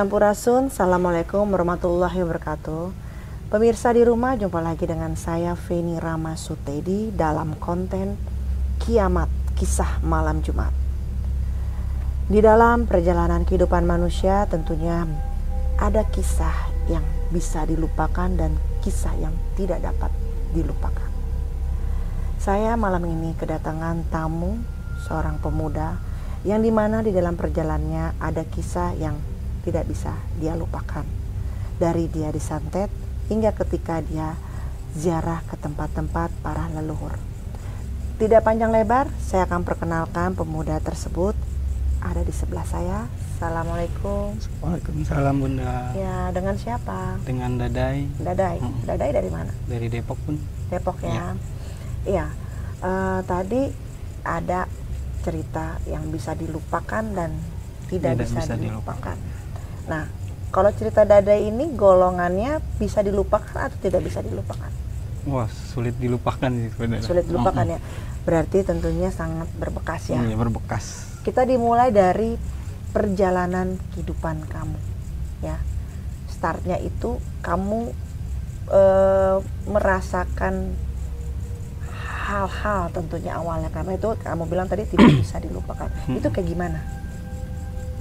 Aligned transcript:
Sampurasun, 0.00 0.72
Assalamualaikum 0.72 1.44
warahmatullahi 1.52 2.24
wabarakatuh. 2.24 2.88
Pemirsa 3.52 3.92
di 3.92 4.00
rumah, 4.00 4.32
jumpa 4.32 4.56
lagi 4.64 4.88
dengan 4.88 5.12
saya 5.12 5.52
Feni 5.52 6.00
Rama 6.00 6.40
Sutedi 6.40 7.12
dalam 7.12 7.52
konten 7.60 8.16
Kiamat, 8.80 9.28
Kisah 9.60 10.00
Malam 10.00 10.40
Jumat. 10.40 10.72
Di 12.32 12.40
dalam 12.40 12.88
perjalanan 12.88 13.44
kehidupan 13.44 13.84
manusia 13.84 14.48
tentunya 14.48 15.04
ada 15.76 16.08
kisah 16.08 16.72
yang 16.88 17.04
bisa 17.28 17.68
dilupakan 17.68 18.32
dan 18.32 18.56
kisah 18.80 19.12
yang 19.20 19.36
tidak 19.52 19.84
dapat 19.84 20.08
dilupakan. 20.56 21.12
Saya 22.40 22.72
malam 22.80 23.04
ini 23.04 23.36
kedatangan 23.36 24.08
tamu 24.08 24.64
seorang 25.04 25.36
pemuda 25.44 26.00
yang 26.48 26.64
di 26.64 26.72
mana 26.72 27.04
di 27.04 27.12
dalam 27.12 27.36
perjalanannya 27.36 28.16
ada 28.16 28.48
kisah 28.48 28.96
yang 28.96 29.29
tidak 29.64 29.88
bisa 29.88 30.16
dia 30.38 30.56
lupakan. 30.56 31.04
Dari 31.80 32.08
dia 32.12 32.28
disantet 32.32 32.92
hingga 33.32 33.56
ketika 33.56 34.04
dia 34.04 34.36
ziarah 34.92 35.40
ke 35.46 35.56
tempat-tempat 35.56 36.34
para 36.44 36.68
leluhur. 36.76 37.14
Tidak 38.20 38.44
panjang 38.44 38.68
lebar, 38.68 39.08
saya 39.22 39.48
akan 39.48 39.64
perkenalkan 39.64 40.36
pemuda 40.36 40.76
tersebut 40.84 41.32
ada 42.00 42.20
di 42.24 42.32
sebelah 42.32 42.64
saya. 42.64 43.08
Assalamualaikum. 43.40 44.36
Waalaikumsalam 44.60 45.36
Bunda. 45.40 45.96
Ya, 45.96 46.28
dengan 46.28 46.56
siapa? 46.56 47.16
Dengan 47.24 47.56
Dadai. 47.56 48.04
Dadai. 48.20 48.60
Hmm. 48.60 48.84
Dadai 48.84 49.10
dari 49.16 49.30
mana? 49.32 49.52
Dari 49.64 49.88
Depok 49.88 50.20
pun. 50.28 50.36
Depok 50.68 51.00
ya. 51.00 51.08
Ya. 51.08 51.26
Iya. 52.04 52.26
Eh, 52.80 53.20
tadi 53.24 53.62
ada 54.24 54.68
cerita 55.20 55.80
yang 55.88 56.08
bisa 56.08 56.32
dilupakan 56.36 57.04
dan 57.12 57.36
tidak, 57.88 58.16
Tidak 58.16 58.28
bisa, 58.28 58.40
bisa 58.44 58.54
dilupakan. 58.56 59.16
Nah, 59.90 60.06
kalau 60.54 60.70
cerita 60.70 61.02
Dadai 61.02 61.50
ini 61.50 61.74
golongannya 61.74 62.62
bisa 62.78 63.02
dilupakan 63.02 63.66
atau 63.66 63.78
tidak 63.82 64.06
bisa 64.06 64.22
dilupakan? 64.22 64.70
Wah 65.26 65.50
sulit 65.50 65.98
dilupakan 65.98 66.48
sih 66.48 66.70
sebenarnya. 66.72 67.04
Sulit 67.04 67.24
dilupakan 67.26 67.66
ya. 67.66 67.78
Berarti 68.22 68.62
tentunya 68.62 69.10
sangat 69.10 69.50
berbekas 69.58 70.14
ya. 70.14 70.22
Iya 70.22 70.38
berbekas. 70.38 71.18
Kita 71.26 71.42
dimulai 71.44 71.90
dari 71.92 72.38
perjalanan 72.90 73.76
kehidupan 73.92 74.48
kamu, 74.48 74.78
ya. 75.44 75.60
Startnya 76.30 76.80
itu 76.80 77.20
kamu 77.44 77.92
eh, 78.72 79.36
merasakan 79.68 80.72
hal-hal 82.30 82.94
tentunya 82.94 83.34
awalnya 83.36 83.68
karena 83.74 83.98
itu 83.98 84.08
kamu 84.22 84.46
bilang 84.46 84.70
tadi 84.70 84.86
tidak 84.86 85.10
bisa 85.22 85.36
dilupakan. 85.42 85.90
itu 86.08 86.28
kayak 86.30 86.46
gimana? 86.48 86.80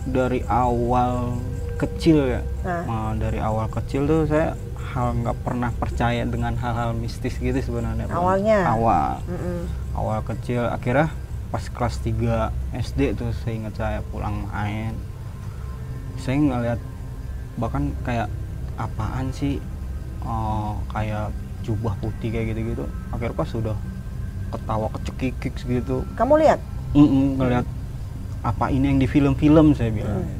Dari 0.08 0.40
awal 0.48 1.36
kecil 1.80 2.18
ya. 2.28 2.42
Nah, 2.68 3.16
dari 3.16 3.40
awal 3.40 3.72
kecil 3.72 4.04
tuh 4.04 4.28
saya 4.28 4.60
hal 4.90 5.14
nggak 5.22 5.38
pernah 5.46 5.70
percaya 5.72 6.26
dengan 6.26 6.58
hal-hal 6.58 6.98
mistis 6.98 7.38
gitu 7.38 7.56
sebenarnya. 7.56 8.10
Awalnya? 8.10 8.60
Awal. 8.68 9.12
mm-mm. 9.30 9.60
Awal 9.96 10.20
kecil 10.26 10.66
akhirnya 10.66 11.14
pas 11.50 11.64
kelas 11.66 11.96
3 12.06 12.52
SD 12.78 13.18
tuh 13.18 13.30
saya 13.42 13.54
ingat 13.56 13.74
saya 13.78 14.00
pulang 14.10 14.50
main. 14.50 14.94
Saya 16.20 16.36
ngeliat 16.42 16.80
bahkan 17.56 17.94
kayak 18.04 18.28
apaan 18.76 19.30
sih 19.36 19.62
oh, 20.26 20.80
kayak 20.90 21.32
jubah 21.62 21.94
putih 22.02 22.34
kayak 22.34 22.58
gitu-gitu. 22.58 22.86
Akhirnya 23.14 23.38
pas 23.38 23.50
sudah 23.50 23.78
ketawa 24.50 24.88
kecekikik 24.98 25.54
gitu. 25.62 26.02
kamu 26.18 26.42
lihat? 26.42 26.60
Mm 26.98 27.38
ngeliat 27.38 27.66
apa 28.42 28.74
ini 28.74 28.90
yang 28.90 29.00
di 29.00 29.06
film-film 29.06 29.78
saya 29.78 29.94
bilang. 29.94 30.26
Mm. 30.26 30.39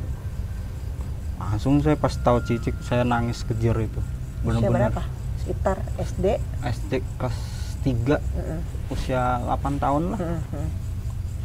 Langsung 1.40 1.80
saya 1.80 1.96
pas 1.96 2.12
tahu 2.12 2.44
cicik 2.44 2.76
saya 2.84 3.02
nangis 3.02 3.42
kejer 3.42 3.76
itu. 3.80 4.00
Usia 4.40 4.60
Benar-benar 4.60 4.92
berapa? 4.92 5.02
Sekitar 5.40 5.78
SD. 5.98 6.26
SD 6.62 6.92
kelas 7.16 7.38
3 7.80 8.20
Mm-mm. 8.20 8.60
usia 8.92 9.40
8 9.42 9.80
tahun 9.80 10.04
lah. 10.14 10.20
Mm-mm. 10.20 10.68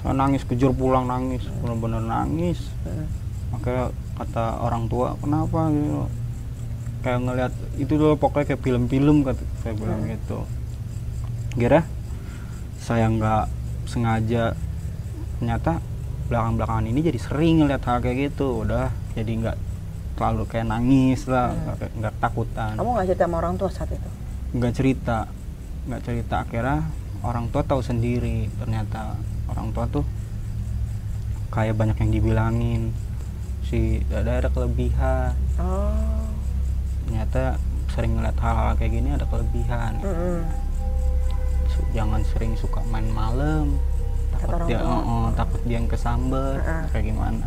Saya 0.02 0.12
nangis 0.12 0.42
kejer 0.42 0.74
pulang 0.74 1.06
nangis, 1.06 1.46
benar-benar 1.62 2.02
nangis. 2.02 2.58
Mm-mm. 2.82 3.06
Makanya 3.54 3.84
kata 4.14 4.44
orang 4.60 4.90
tua, 4.90 5.14
"Kenapa?" 5.16 5.70
gitu. 5.70 6.10
Kayak 7.00 7.20
ngeliat 7.22 7.52
itu 7.76 7.92
dulu 7.94 8.14
pokoknya 8.16 8.46
kayak 8.50 8.62
film-film 8.62 9.16
kata 9.22 9.42
saya 9.62 9.74
bilang 9.74 10.02
Hmm. 10.02 10.10
gitu. 10.10 10.38
Kira 11.54 11.80
saya 12.76 13.06
nggak 13.06 13.44
sengaja 13.86 14.58
ternyata 15.36 15.78
belakang-belakangan 16.24 16.88
ini 16.88 17.00
jadi 17.04 17.18
sering 17.20 17.62
ngeliat 17.62 17.84
hal 17.84 18.00
kayak 18.00 18.32
gitu. 18.32 18.64
Udah 18.64 18.88
jadi 19.12 19.28
nggak 19.30 19.56
terlalu 20.14 20.42
kayak 20.44 20.66
nangis 20.66 21.26
lah, 21.26 21.50
Hmm. 21.50 21.98
nggak 21.98 22.14
takutan. 22.18 22.74
Kamu 22.74 22.90
nggak 22.92 23.06
cerita 23.08 23.24
sama 23.24 23.36
orang 23.38 23.54
tua 23.54 23.68
saat 23.68 23.90
itu? 23.90 24.10
nggak 24.54 24.70
cerita 24.72 25.18
nggak 25.84 26.02
cerita 26.02 26.34
akhirnya 26.40 26.86
orang 27.20 27.50
tua 27.50 27.60
tahu 27.60 27.80
sendiri 27.80 28.46
ternyata 28.54 29.18
orang 29.46 29.68
tua 29.68 29.84
tuh 29.84 30.06
kayak 31.50 31.74
banyak 31.74 31.98
yang 31.98 32.10
dibilangin 32.12 32.82
si 33.62 33.98
dada 34.06 34.38
ada 34.38 34.48
kelebihan 34.48 35.34
Oh. 35.56 35.90
ternyata 37.02 37.58
sering 37.90 38.14
ngeliat 38.14 38.34
hal-hal 38.36 38.74
kayak 38.74 38.92
gini 38.92 39.08
ada 39.10 39.22
kelebihan. 39.24 39.92
Su- 41.68 41.90
jangan 41.90 42.22
sering 42.24 42.54
suka 42.54 42.78
main 42.84 43.06
malam 43.08 43.74
takut 44.32 44.66
dia 44.66 44.78
oh, 44.78 45.02
oh, 45.02 45.26
takut 45.32 45.58
dia 45.62 45.76
yang 45.76 45.86
kesamber 45.86 46.58
Heeh. 46.60 46.84
kayak 46.90 47.04
gimana 47.06 47.46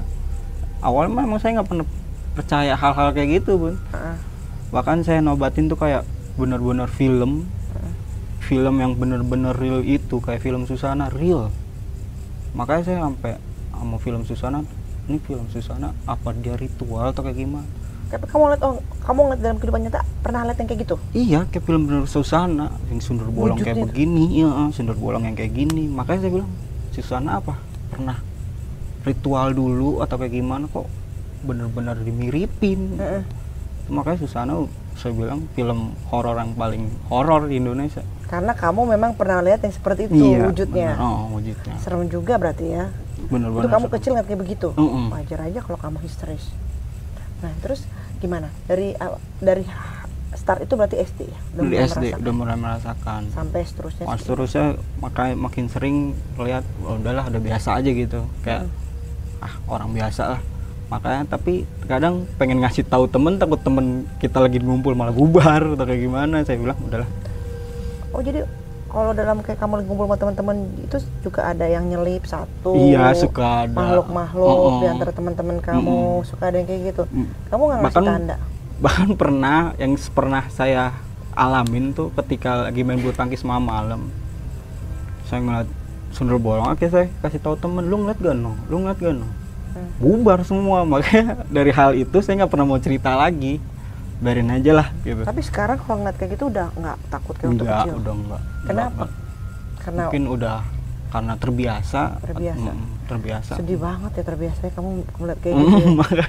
awalnya 0.79 1.13
memang 1.17 1.37
saya 1.37 1.55
nggak 1.55 1.67
pernah 1.67 1.87
percaya 2.37 2.77
hal-hal 2.77 3.09
kayak 3.11 3.41
gitu 3.41 3.57
bun 3.57 3.75
Heeh. 3.89 4.15
bahkan 4.69 5.01
saya 5.01 5.25
nobatin 5.25 5.65
tuh 5.65 5.75
kayak 5.75 6.05
bener-bener 6.37 6.85
film 6.85 7.49
Heeh. 7.73 7.93
film 8.45 8.77
yang 8.77 8.93
bener-bener 8.93 9.57
real 9.57 9.81
itu 9.81 10.21
kayak 10.21 10.45
film 10.45 10.69
Susana 10.69 11.09
real 11.09 11.49
makanya 12.53 12.83
saya 12.85 12.99
sampai 13.01 13.41
sama 13.73 13.97
film 13.97 14.21
Susana 14.21 14.61
ini 15.09 15.17
film 15.17 15.49
Susana 15.49 15.97
apa 16.05 16.29
dia 16.31 16.53
ritual 16.53 17.09
atau 17.09 17.25
kayak 17.25 17.41
gimana 17.41 17.65
Tapi 18.07 18.23
kamu 18.23 18.55
lihat 18.55 18.61
oh, 18.63 18.79
kamu 19.03 19.19
ngeliat 19.19 19.41
dalam 19.43 19.57
kehidupan 19.59 19.81
nyata 19.83 19.99
pernah 20.23 20.47
lihat 20.47 20.57
yang 20.63 20.67
kayak 20.71 20.81
gitu? 20.87 20.95
iya 21.11 21.39
kayak 21.43 21.63
film 21.65 21.81
bener 21.89 22.05
Susana 22.07 22.71
yang 22.87 23.01
sundur 23.03 23.27
bolong 23.27 23.59
kayak 23.59 23.81
Wujudnya. 23.81 23.87
begini 23.89 24.23
iya 24.39 24.47
ah, 24.47 24.69
sundur 24.71 24.95
bolong 24.95 25.27
yang 25.27 25.35
kayak 25.35 25.51
gini 25.51 25.89
makanya 25.89 26.19
saya 26.23 26.31
bilang 26.39 26.51
Susana 26.95 27.29
apa 27.41 27.57
pernah 27.89 28.17
ritual 29.03 29.51
dulu 29.51 29.99
atau 29.99 30.15
kayak 30.15 30.33
gimana 30.33 30.67
kok 30.67 30.87
bener-bener 31.47 31.95
dimiripin 31.97 32.95
Heeh. 32.95 33.23
makanya 33.87 34.19
Susana 34.19 34.53
saya 34.93 35.13
bilang 35.13 35.47
film 35.53 35.79
horor 36.05 36.35
yang 36.35 36.51
paling 36.53 36.83
horor 37.07 37.45
di 37.45 37.57
Indonesia 37.57 38.03
Karena 38.27 38.51
kamu 38.51 38.83
memang 38.89 39.15
pernah 39.15 39.39
lihat 39.39 39.63
yang 39.63 39.71
seperti 39.71 40.05
itu 40.05 40.19
iya 40.27 40.43
wujudnya. 40.43 40.89
bener. 40.93 41.07
oh 41.07 41.31
wujudnya 41.31 41.75
Serem 41.79 42.03
juga 42.05 42.35
berarti 42.35 42.65
ya. 42.67 42.91
bener-bener 43.25 43.63
itu 43.63 43.69
kamu 43.69 43.85
serem. 43.85 43.95
kecil 43.95 44.11
nggak 44.11 44.27
kayak 44.27 44.41
begitu? 44.41 44.67
Mm-mm. 44.73 45.05
Wajar 45.09 45.39
aja 45.41 45.59
kalau 45.61 45.77
kamu 45.77 45.97
histeris. 45.99 46.43
Nah 47.37 47.53
terus 47.57 47.87
gimana? 48.17 48.51
Dari 48.65 48.91
aw- 48.95 49.15
dari 49.39 49.63
start 50.33 50.59
itu 50.61 50.73
berarti 50.73 50.97
SD 50.97 51.19
ya? 51.23 51.39
dari 51.51 51.65
mulai 51.65 51.79
SD 51.83 51.95
merasakan? 52.03 52.19
udah 52.19 52.33
mulai 52.35 52.57
merasakan 52.57 53.21
sampai 53.31 53.61
seterusnya. 53.63 54.03
Mas 54.05 54.21
terusnya 54.21 54.65
makanya 54.97 55.33
makin 55.37 55.65
sering 55.65 55.95
lihat 56.35 56.65
oh, 56.81 56.99
udahlah 56.99 57.25
udah 57.25 57.41
biasa 57.41 57.69
aja 57.75 57.89
gitu 57.89 58.19
kayak 58.41 58.67
ah 59.39 59.53
orang 59.67 59.93
biasa 59.93 60.35
lah 60.35 60.41
makanya 60.87 61.27
tapi 61.27 61.67
kadang 61.83 62.23
pengen 62.35 62.63
ngasih 62.63 62.83
tahu 62.83 63.05
temen 63.05 63.35
takut 63.35 63.59
temen 63.59 64.07
kita 64.17 64.39
lagi 64.39 64.57
ngumpul 64.57 64.95
malah 64.95 65.11
bubar 65.11 65.75
atau 65.75 65.83
kayak 65.83 65.99
gimana 65.99 66.41
saya 66.41 66.55
bilang 66.57 66.79
udahlah 66.79 67.09
Oh 68.15 68.23
jadi 68.23 68.47
kalau 68.87 69.11
dalam 69.11 69.43
kayak 69.43 69.59
kamu 69.59 69.73
lagi 69.77 69.87
ngumpul 69.91 70.07
sama 70.07 70.17
teman-teman 70.17 70.57
itu 70.79 70.97
juga 71.21 71.41
ada 71.43 71.67
yang 71.67 71.85
nyelip 71.85 72.23
satu. 72.23 72.71
iya 72.73 73.11
suka 73.11 73.67
ada 73.67 73.75
makhluk-makhluk 73.75 74.47
Oh, 74.47 74.63
oh. 74.63 74.79
di 74.79 74.87
antara 74.87 75.11
teman-teman 75.11 75.59
kamu 75.59 76.23
suka 76.23 76.47
ada 76.47 76.55
yang 76.55 76.67
kayak 76.71 76.81
gitu. 76.95 77.03
Mm. 77.11 77.27
Kamu 77.51 77.61
nggak 77.67 77.79
ngasih 77.83 77.95
Bahkan- 77.99 78.07
tanda? 78.07 78.35
bahkan 78.77 79.09
pernah 79.11 79.57
yang 79.75 79.93
pernah 80.13 80.43
saya 80.47 80.93
alamin 81.33 81.91
tuh 81.91 82.13
ketika 82.15 82.69
lagi 82.69 82.81
main 82.81 82.97
bulu 82.97 83.09
tangkis 83.11 83.41
malam 83.41 83.65
malam 83.65 84.01
saya 85.25 85.41
ngeliat 85.41 85.67
sundel 86.13 86.37
bolong 86.37 86.69
akhirnya 86.69 86.93
saya 86.93 87.05
kasih 87.19 87.41
tahu 87.41 87.57
temen 87.57 87.83
lu 87.83 88.05
ngeliat 88.05 88.17
gak 88.17 88.37
no 88.37 88.53
lu 88.69 88.81
ngeliat 88.81 88.97
gak 88.97 89.13
no 89.17 89.25
Hmm. 89.77 89.89
bubar 89.97 90.41
semua 90.41 90.81
makanya 90.83 91.25
dari 91.47 91.69
hal 91.69 91.93
itu 91.93 92.17
saya 92.19 92.33
nggak 92.39 92.51
pernah 92.51 92.65
mau 92.65 92.77
cerita 92.77 93.13
lagi 93.13 93.61
biarin 94.17 94.49
aja 94.49 94.71
lah 94.73 94.87
gitu 95.01 95.21
Tapi 95.21 95.41
sekarang 95.41 95.77
kalau 95.77 96.01
ngeliat 96.01 96.17
kayak 96.17 96.31
gitu 96.33 96.49
udah 96.49 96.73
nggak 96.73 96.97
takut 97.07 97.35
kayak 97.35 97.47
waktu 97.47 97.61
enggak 97.61 97.77
kecil. 97.79 97.95
udah 97.95 98.13
enggak 98.15 98.41
Kenapa? 98.63 98.89
Enggak. 98.97 99.09
Karena 99.77 100.01
mungkin 100.03 100.23
udah 100.27 100.57
karena 101.07 101.33
terbiasa 101.35 102.01
Terbiasa. 102.19 102.67
Mm, 102.67 102.85
terbiasa 103.05 103.51
sedih 103.55 103.79
banget 103.79 104.11
ya 104.11 104.23
terbiasa 104.25 104.59
ya 104.59 104.71
kamu 104.73 104.89
ngeliat 105.15 105.39
kayak 105.39 105.53
gitu. 105.53 105.69
Mm, 105.69 105.79
ya. 105.79 105.95
makanya 105.95 106.27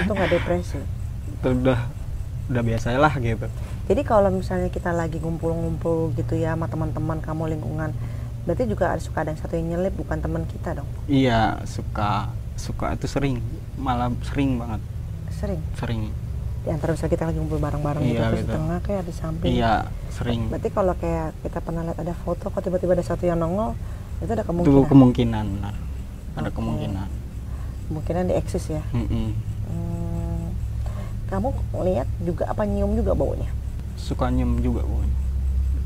Itu 0.00 0.12
nggak 0.12 0.30
depresi. 0.32 0.78
udah 1.40 1.80
udah 2.48 2.62
biasa 2.64 2.86
lah 2.96 3.14
gitu 3.14 3.46
Jadi 3.86 4.02
kalau 4.02 4.28
misalnya 4.28 4.68
kita 4.68 4.90
lagi 4.90 5.16
ngumpul-ngumpul 5.16 6.10
gitu 6.12 6.34
ya 6.34 6.52
sama 6.52 6.64
teman-teman 6.64 7.18
kamu 7.18 7.44
lingkungan, 7.50 7.92
berarti 8.42 8.64
juga 8.64 8.90
ada 8.90 8.98
suka 8.98 9.22
ada 9.22 9.30
yang 9.30 9.38
satu 9.38 9.54
yang 9.54 9.66
nyelip 9.70 9.94
bukan 9.94 10.18
teman 10.18 10.42
kita 10.44 10.74
dong. 10.74 10.88
iya 11.06 11.56
suka 11.62 12.32
suka 12.58 12.92
itu 12.92 13.06
sering 13.06 13.38
malah 13.74 14.10
sering 14.22 14.58
banget 14.58 14.82
Sering. 15.30 15.60
sering 15.72 16.02
Di 16.58 16.68
antara 16.68 16.90
misalnya 16.90 17.12
kita 17.14 17.24
lagi 17.24 17.38
ngumpul 17.38 17.58
bareng-bareng 17.58 18.02
gitu, 18.02 18.18
Iya, 18.18 18.28
di 18.28 18.38
gitu. 18.42 18.52
tengah 18.52 18.78
kayak 18.82 19.02
di 19.06 19.14
samping. 19.14 19.50
iya 19.54 19.74
sering 20.10 20.40
Berarti 20.46 20.68
kalau 20.68 20.94
kayak 20.94 21.28
kita 21.40 21.58
pernah 21.58 21.82
lihat 21.82 21.98
ada 21.98 22.14
foto 22.16 22.44
kok 22.44 22.60
tiba-tiba 22.60 22.92
ada 22.92 23.06
satu 23.06 23.22
yang 23.22 23.38
nongol, 23.38 23.78
itu 24.18 24.28
ada 24.28 24.42
itu 24.42 24.50
kemungkinan. 24.50 24.84
kemungkinan 24.84 25.44
benar 25.54 25.74
ada 26.34 26.50
kemungkinan 26.50 27.08
kemungkinan 27.88 28.22
di 28.26 28.34
eksis 28.34 28.64
ya. 28.68 28.82
Mm-mm. 28.90 29.28
Hmm, 29.64 30.44
kamu 31.28 31.48
lihat 31.84 32.08
juga 32.20 32.44
apa 32.46 32.62
nyium 32.62 32.92
juga 32.94 33.14
baunya? 33.14 33.48
suka 33.94 34.26
nyium 34.26 34.58
juga 34.58 34.82
bu 34.82 35.02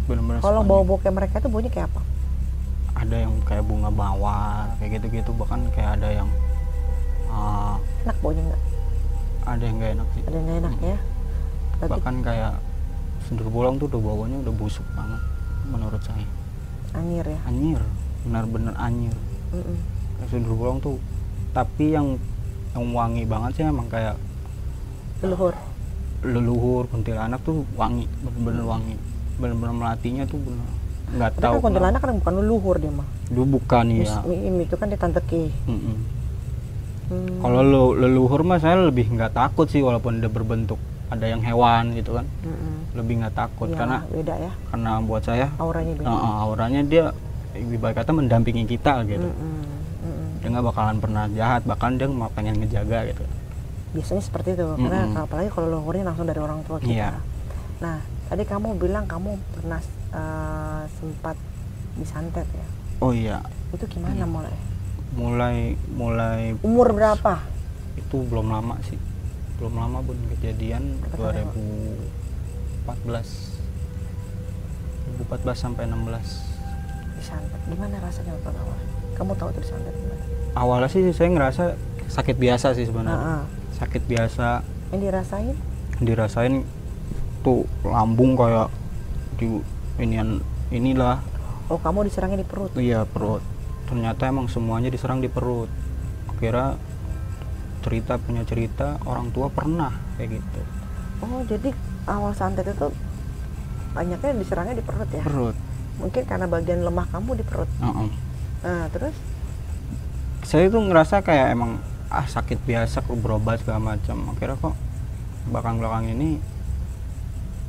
benar-benar 0.02 0.40
Kalau 0.40 0.60
bau-bau 0.62 0.96
kayak 0.96 1.14
mereka 1.14 1.34
itu 1.38 1.48
baunya 1.48 1.68
kayak 1.68 1.88
apa? 1.88 2.02
ada 2.94 3.16
yang 3.18 3.34
kayak 3.42 3.62
bunga 3.62 3.88
mawar 3.88 4.72
kayak 4.76 4.98
gitu-gitu 4.98 5.30
bahkan 5.32 5.62
kayak 5.70 5.96
ada 5.96 6.08
yang 6.14 6.28
ah, 7.32 7.74
Enak 8.02 8.16
baunya 8.18 8.42
nggak? 8.44 8.62
ada 9.42 9.62
yang 9.64 9.76
gak 9.76 9.90
enak 9.92 10.08
sih 10.08 10.22
Ada 10.22 10.34
yang 10.34 10.44
nggak 10.44 10.58
enak 10.60 10.72
Mm. 10.72 10.84
ya? 10.84 10.98
Berarti 11.72 11.90
bahkan 11.90 12.16
kayak 12.20 12.52
sendur 13.22 13.48
bolong 13.48 13.74
tuh 13.76 13.86
udah 13.88 14.00
baunya 14.00 14.36
udah 14.38 14.52
busuk 14.52 14.86
banget 14.92 15.20
menurut 15.64 15.98
saya 16.00 16.26
anyir 16.92 17.24
ya? 17.24 17.38
anyir 17.44 17.80
benar-benar 18.22 18.74
anyir 18.76 19.14
Mm-mm. 19.50 19.78
Kayak 20.14 20.28
sendur 20.28 20.54
bolong 20.54 20.78
tuh 20.78 20.98
tapi 21.50 21.90
yang 21.90 22.18
yang 22.70 22.86
wangi 22.90 23.24
banget 23.24 23.50
sih 23.52 23.64
emang 23.64 23.86
kayak 23.86 24.14
Leluhur. 25.20 25.54
leluhur 26.20 26.86
kuntilanak 26.86 27.42
tuh 27.42 27.66
wangi 27.72 28.06
bener-bener 28.20 28.62
wangi 28.64 28.94
bener-bener 29.36 29.74
melatinya 29.76 30.22
tuh 30.24 30.38
bener 30.38 30.66
nggak 31.12 31.30
Tapi 31.32 31.42
tahu 31.42 31.54
kan 31.54 31.62
kuntilanak 31.64 32.00
kan 32.00 32.10
bukan 32.16 32.34
leluhur 32.38 32.76
dia 32.76 32.88
mah. 32.90 33.04
Dulu 33.26 33.58
bukan 33.58 33.84
ya 33.92 34.22
Ini 34.22 34.62
itu 34.62 34.74
kan 34.74 34.86
di 34.86 34.96
Tante 34.96 35.20
Ki. 35.20 35.50
Mm-mm. 35.66 35.96
Hmm. 37.12 37.38
kalau 37.38 37.60
lu- 37.60 37.94
leluhur 37.94 38.40
mah 38.42 38.56
saya 38.56 38.80
lebih 38.82 39.06
nggak 39.06 39.32
takut 39.32 39.68
sih 39.68 39.78
walaupun 39.78 40.18
dia 40.18 40.28
berbentuk 40.28 40.80
ada 41.06 41.28
yang 41.28 41.38
hewan 41.38 41.92
gitu 41.92 42.16
kan 42.16 42.24
Mm-mm. 42.40 42.88
lebih 42.94 43.20
nggak 43.20 43.36
takut 43.36 43.68
Iya, 43.68 43.76
karena 43.76 43.98
beda 44.08 44.34
ya. 44.38 44.52
karena 44.66 44.90
buat 44.98 45.22
saya 45.22 45.46
Auranya 45.54 45.92
beda. 45.92 46.06
uh, 46.06 46.16
uh, 46.16 46.34
auranya 46.42 46.80
dia 46.82 47.04
ibarat 47.52 47.94
kata 47.94 48.10
mendampingi 48.10 48.64
kita 48.64 49.04
gitu 49.04 49.28
Mm-mm. 49.28 49.60
Mm-mm. 50.00 50.28
dia 50.40 50.48
nggak 50.48 50.66
bakalan 50.66 50.96
pernah 50.98 51.28
jahat 51.30 51.60
bahkan 51.62 51.94
dia 51.94 52.08
mau 52.08 52.32
pengen 52.32 52.56
ngejaga 52.56 53.04
gitu 53.06 53.24
Biasanya 53.92 54.22
seperti 54.22 54.48
itu 54.54 54.64
karena 54.64 55.04
Mm-mm. 55.04 55.20
apalagi 55.20 55.48
kalau 55.48 55.68
leluhurnya 55.68 56.04
langsung 56.06 56.24
dari 56.24 56.40
orang 56.40 56.64
tua 56.64 56.80
kita. 56.80 56.88
Iya. 56.88 57.10
Nah, 57.78 58.00
tadi 58.24 58.40
kamu 58.42 58.80
bilang 58.80 59.04
kamu 59.04 59.36
pernah 59.52 59.84
eh, 60.10 60.82
sempat 60.94 61.36
disantet 61.92 62.48
ya. 62.48 62.66
oh 62.98 63.12
iya 63.12 63.44
Itu 63.68 63.84
gimana 63.84 64.24
mulai? 64.24 64.56
Mulai 65.12 65.76
mulai 65.88 66.56
Umur 66.60 66.90
berapa? 66.90 67.44
itu 67.92 68.16
belum 68.22 68.48
lama 68.48 68.80
sih 68.82 68.96
belum 69.56 69.76
lama 69.76 70.00
pun 70.00 70.16
kejadian 70.32 70.96
tahun 71.06 71.44
2014 72.82 72.88
2014 75.22 75.54
sampai 75.54 75.84
16 75.86 76.50
Disantet. 77.14 77.60
Gimana 77.64 77.96
rasanya 78.00 78.32
waktu 78.34 78.50
awal? 78.50 78.78
Kamu 79.12 79.32
tahu 79.36 79.48
itu 79.50 79.60
disantet 79.60 79.94
gimana? 79.94 80.24
awalnya 80.52 80.88
sih 80.88 81.04
saya 81.10 81.28
ngerasa 81.30 81.64
sakit 82.08 82.36
biasa 82.36 82.72
sih 82.72 82.84
sebenarnya 82.84 83.14
Ah, 83.14 83.36
ah. 83.38 83.44
sakit 83.74 84.02
biasa 84.04 84.48
Yang 84.90 85.00
dirasain? 85.02 85.54
dirasain 85.98 86.54
tuh 87.40 87.62
lambung 87.82 88.34
kayak 88.34 88.68
di 89.36 89.48
inian 89.96 90.40
inilah 90.68 91.20
Oh, 91.66 91.78
kamu 91.78 92.04
diserangnya 92.04 92.40
di 92.40 92.46
perut. 92.46 92.72
iya 92.74 93.04
perut 93.04 93.40
ternyata 93.92 94.24
emang 94.24 94.48
semuanya 94.48 94.88
diserang 94.88 95.20
di 95.20 95.28
perut. 95.28 95.68
Kira 96.40 96.80
cerita 97.84 98.16
punya 98.16 98.40
cerita 98.48 98.96
orang 99.04 99.28
tua 99.36 99.52
pernah 99.52 99.92
kayak 100.16 100.40
gitu. 100.40 100.60
Oh, 101.20 101.44
jadi 101.44 101.76
awal 102.08 102.32
santet 102.32 102.72
itu 102.72 102.88
banyaknya 103.92 104.32
diserangnya 104.32 104.80
di 104.80 104.84
perut 104.84 105.08
ya? 105.12 105.20
perut. 105.20 105.52
Mungkin 106.00 106.24
karena 106.24 106.48
bagian 106.48 106.80
lemah 106.88 107.04
kamu 107.12 107.36
di 107.36 107.44
perut. 107.44 107.68
Heeh. 107.84 108.08
Nah, 108.64 108.88
terus? 108.88 109.12
Saya 110.42 110.72
tuh 110.72 110.82
ngerasa 110.88 111.20
kayak 111.20 111.52
emang 111.52 111.78
ah 112.08 112.24
sakit 112.24 112.64
biasa 112.64 113.04
kok 113.04 113.18
berobat 113.20 113.60
segala 113.60 113.92
macam. 113.92 114.32
Akhirnya 114.32 114.56
kok 114.56 114.74
belakang 115.52 115.76
belakang 115.84 116.04
ini 116.16 116.40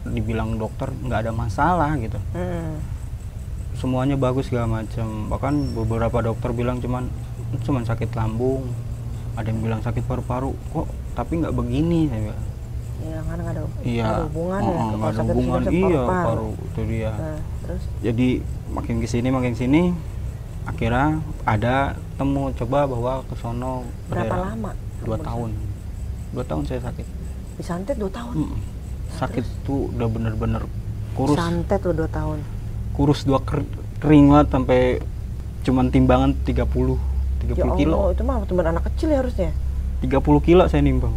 dibilang 0.08 0.56
dokter 0.56 0.88
nggak 0.88 1.28
ada 1.28 1.32
masalah 1.36 1.92
gitu. 2.00 2.18
Hmm, 2.32 2.80
semuanya 3.78 4.16
bagus 4.16 4.48
segala 4.50 4.82
macam 4.82 5.28
bahkan 5.30 5.54
beberapa 5.74 6.18
dokter 6.22 6.50
bilang 6.54 6.78
cuman 6.80 7.10
cuman 7.62 7.84
sakit 7.86 8.10
lambung 8.14 8.66
ada 9.34 9.50
yang 9.50 9.62
bilang 9.62 9.82
sakit 9.82 10.06
paru-paru 10.06 10.54
kok 10.74 10.88
tapi 11.18 11.42
nggak 11.42 11.54
begini 11.54 12.10
saya 12.10 12.22
bilang 12.30 12.44
ya 13.04 13.20
kan 13.20 13.38
nggak 13.42 13.54
ada, 13.58 13.64
iya 13.84 14.06
ada 14.06 14.24
hubungan 14.30 14.62
oh, 14.64 14.72
ya. 14.72 14.84
nggak 14.96 15.10
ada 15.12 15.22
hubungan 15.26 15.62
iya 15.68 16.02
paru 16.08 16.52
itu 16.56 16.82
dia 16.88 17.12
Nah, 17.14 17.40
terus 17.66 17.84
jadi 18.00 18.28
makin 18.72 18.96
ke 19.04 19.08
sini 19.10 19.28
makin 19.34 19.54
sini 19.58 19.82
akhirnya 20.64 21.20
ada 21.44 21.76
temu 22.16 22.54
coba 22.56 22.80
bawa 22.88 23.14
ke 23.28 23.36
sono 23.36 23.84
ke 24.08 24.16
berapa 24.16 24.32
daerah. 24.32 24.50
lama? 24.56 24.72
dua 25.04 25.18
tahun 25.20 25.52
dua 26.32 26.44
tahun 26.48 26.64
saya 26.64 26.82
sakit 26.88 27.08
Disantet 27.54 28.02
dua 28.02 28.10
tahun. 28.10 28.34
Mm. 28.34 28.58
sakit 29.14 29.46
tuh 29.62 29.94
udah 29.94 30.08
bener-bener 30.10 30.64
kurus 31.14 31.38
Santet 31.38 31.86
lo 31.86 31.94
dua 31.94 32.10
tahun. 32.10 32.40
Kurus 32.94 33.24
dua 33.24 33.40
ker- 33.40 33.66
kering 33.98 34.30
banget 34.30 34.48
sampai 34.50 34.80
cuman 35.62 35.90
timbangan 35.90 36.32
30 36.40 36.64
30 37.44 37.54
Ya 37.54 37.66
kilo 37.74 37.96
Allah, 37.98 38.12
itu 38.12 38.24
mah 38.24 38.38
teman 38.44 38.66
anak 38.68 38.84
kecil 38.88 39.10
ya 39.10 39.20
harusnya. 39.20 39.52
30 40.00 40.14
kilo 40.42 40.64
saya 40.66 40.80
nimbang 40.80 41.12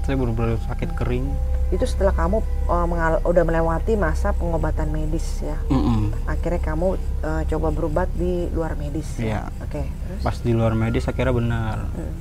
saya 0.00 0.14
bener-bener 0.14 0.58
sakit 0.62 0.94
kering 0.94 1.26
Itu 1.70 1.84
setelah 1.84 2.10
kamu 2.12 2.38
uh, 2.66 2.82
mengal- 2.84 3.22
udah 3.22 3.44
melewati 3.44 3.94
masa 3.94 4.32
pengobatan 4.32 4.90
medis 4.90 5.38
ya. 5.40 5.54
Mm-mm. 5.68 6.10
Akhirnya 6.24 6.58
kamu 6.58 6.86
uh, 7.20 7.42
coba 7.46 7.68
berobat 7.70 8.10
di 8.12 8.50
luar 8.50 8.74
medis. 8.74 9.06
Iya. 9.14 9.46
Ya? 9.46 9.62
Oke. 9.62 9.86
Terus? 9.86 10.20
pas 10.20 10.36
di 10.36 10.50
luar 10.50 10.74
medis 10.74 11.04
akhirnya 11.04 11.30
benar 11.32 11.76
Mm. 11.90 12.14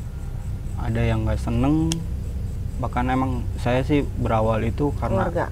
ada 0.79 1.01
yang 1.01 1.19
nggak 1.23 1.39
seneng 1.39 1.89
bahkan 2.77 3.03
emang 3.05 3.31
saya 3.57 3.81
sih 3.81 4.05
berawal 4.15 4.61
itu 4.61 4.93
karena 4.95 5.25
Keluarga. 5.25 5.45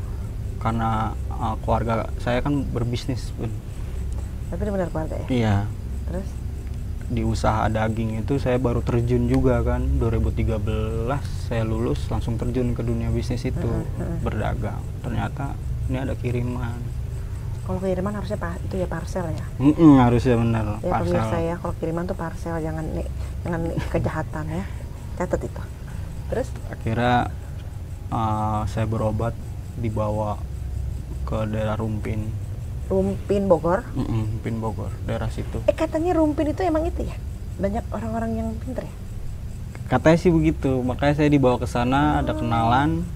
karena 0.57 0.89
uh, 1.37 1.55
keluarga 1.61 1.93
saya 2.17 2.41
kan 2.41 2.65
berbisnis 2.65 3.29
Bun. 3.33 3.49
Tapi 4.47 4.61
benar 4.63 4.87
keluarga 4.87 5.15
ya. 5.17 5.27
iya 5.29 5.55
Terus? 6.05 6.27
di 7.07 7.23
usaha 7.23 7.67
daging 7.67 8.19
itu 8.19 8.35
saya 8.35 8.57
baru 8.57 8.83
terjun 8.83 9.25
juga 9.25 9.63
kan 9.63 9.79
2013 9.95 10.59
saya 11.41 11.63
lulus 11.63 12.03
langsung 12.07 12.35
terjun 12.35 12.71
ke 12.71 12.83
dunia 12.83 13.07
bisnis 13.07 13.43
itu 13.43 13.55
Mm-mm, 13.63 13.95
mm-mm. 13.95 14.17
berdagang 14.19 14.83
ternyata 14.99 15.55
ini 15.87 15.97
ada 15.97 16.11
kiriman 16.13 16.75
Kalau 17.63 17.79
kiriman 17.79 18.11
harusnya 18.13 18.35
pa- 18.35 18.55
itu 18.57 18.75
ya 18.77 18.87
parcel 18.87 19.27
ya. 19.29 19.45
Mm-mm, 19.57 19.99
harusnya 19.99 20.35
benar 20.35 20.65
Ya 20.79 20.87
parcel 20.89 21.15
pemirsa 21.15 21.37
ya, 21.37 21.55
kalau 21.57 21.73
kiriman 21.75 22.03
tuh 22.03 22.15
parcel 22.15 22.55
jangan 22.57 22.85
nih, 22.91 23.07
jangan 23.43 23.59
nih 23.61 23.75
kejahatan 23.87 24.45
ya. 24.47 24.63
Catat 25.15 25.41
itu. 25.41 25.61
Terus? 26.27 26.47
akhirnya 26.69 27.27
uh, 28.07 28.63
saya 28.65 28.83
berobat 28.83 29.35
dibawa 29.75 30.39
ke 31.27 31.37
daerah 31.45 31.75
Rumpin 31.75 32.31
Rumpin 32.87 33.51
Bogor. 33.51 33.83
Mm-mm, 33.91 34.39
Rumpin 34.39 34.55
Bogor 34.57 34.91
daerah 35.03 35.27
situ 35.27 35.59
Eh 35.67 35.75
katanya 35.75 36.15
Rumpin 36.15 36.47
itu 36.47 36.63
emang 36.63 36.87
itu 36.87 37.03
ya? 37.03 37.15
Banyak 37.59 37.83
orang-orang 37.91 38.31
yang 38.33 38.49
pinter 38.57 38.87
ya? 38.87 38.93
katanya 39.87 40.19
sih 40.19 40.27
begitu 40.27 40.83
makanya 40.83 41.15
saya 41.15 41.31
dibawa 41.31 41.55
ke 41.55 41.63
sana 41.63 42.19
ada 42.19 42.35
kenalan 42.35 43.07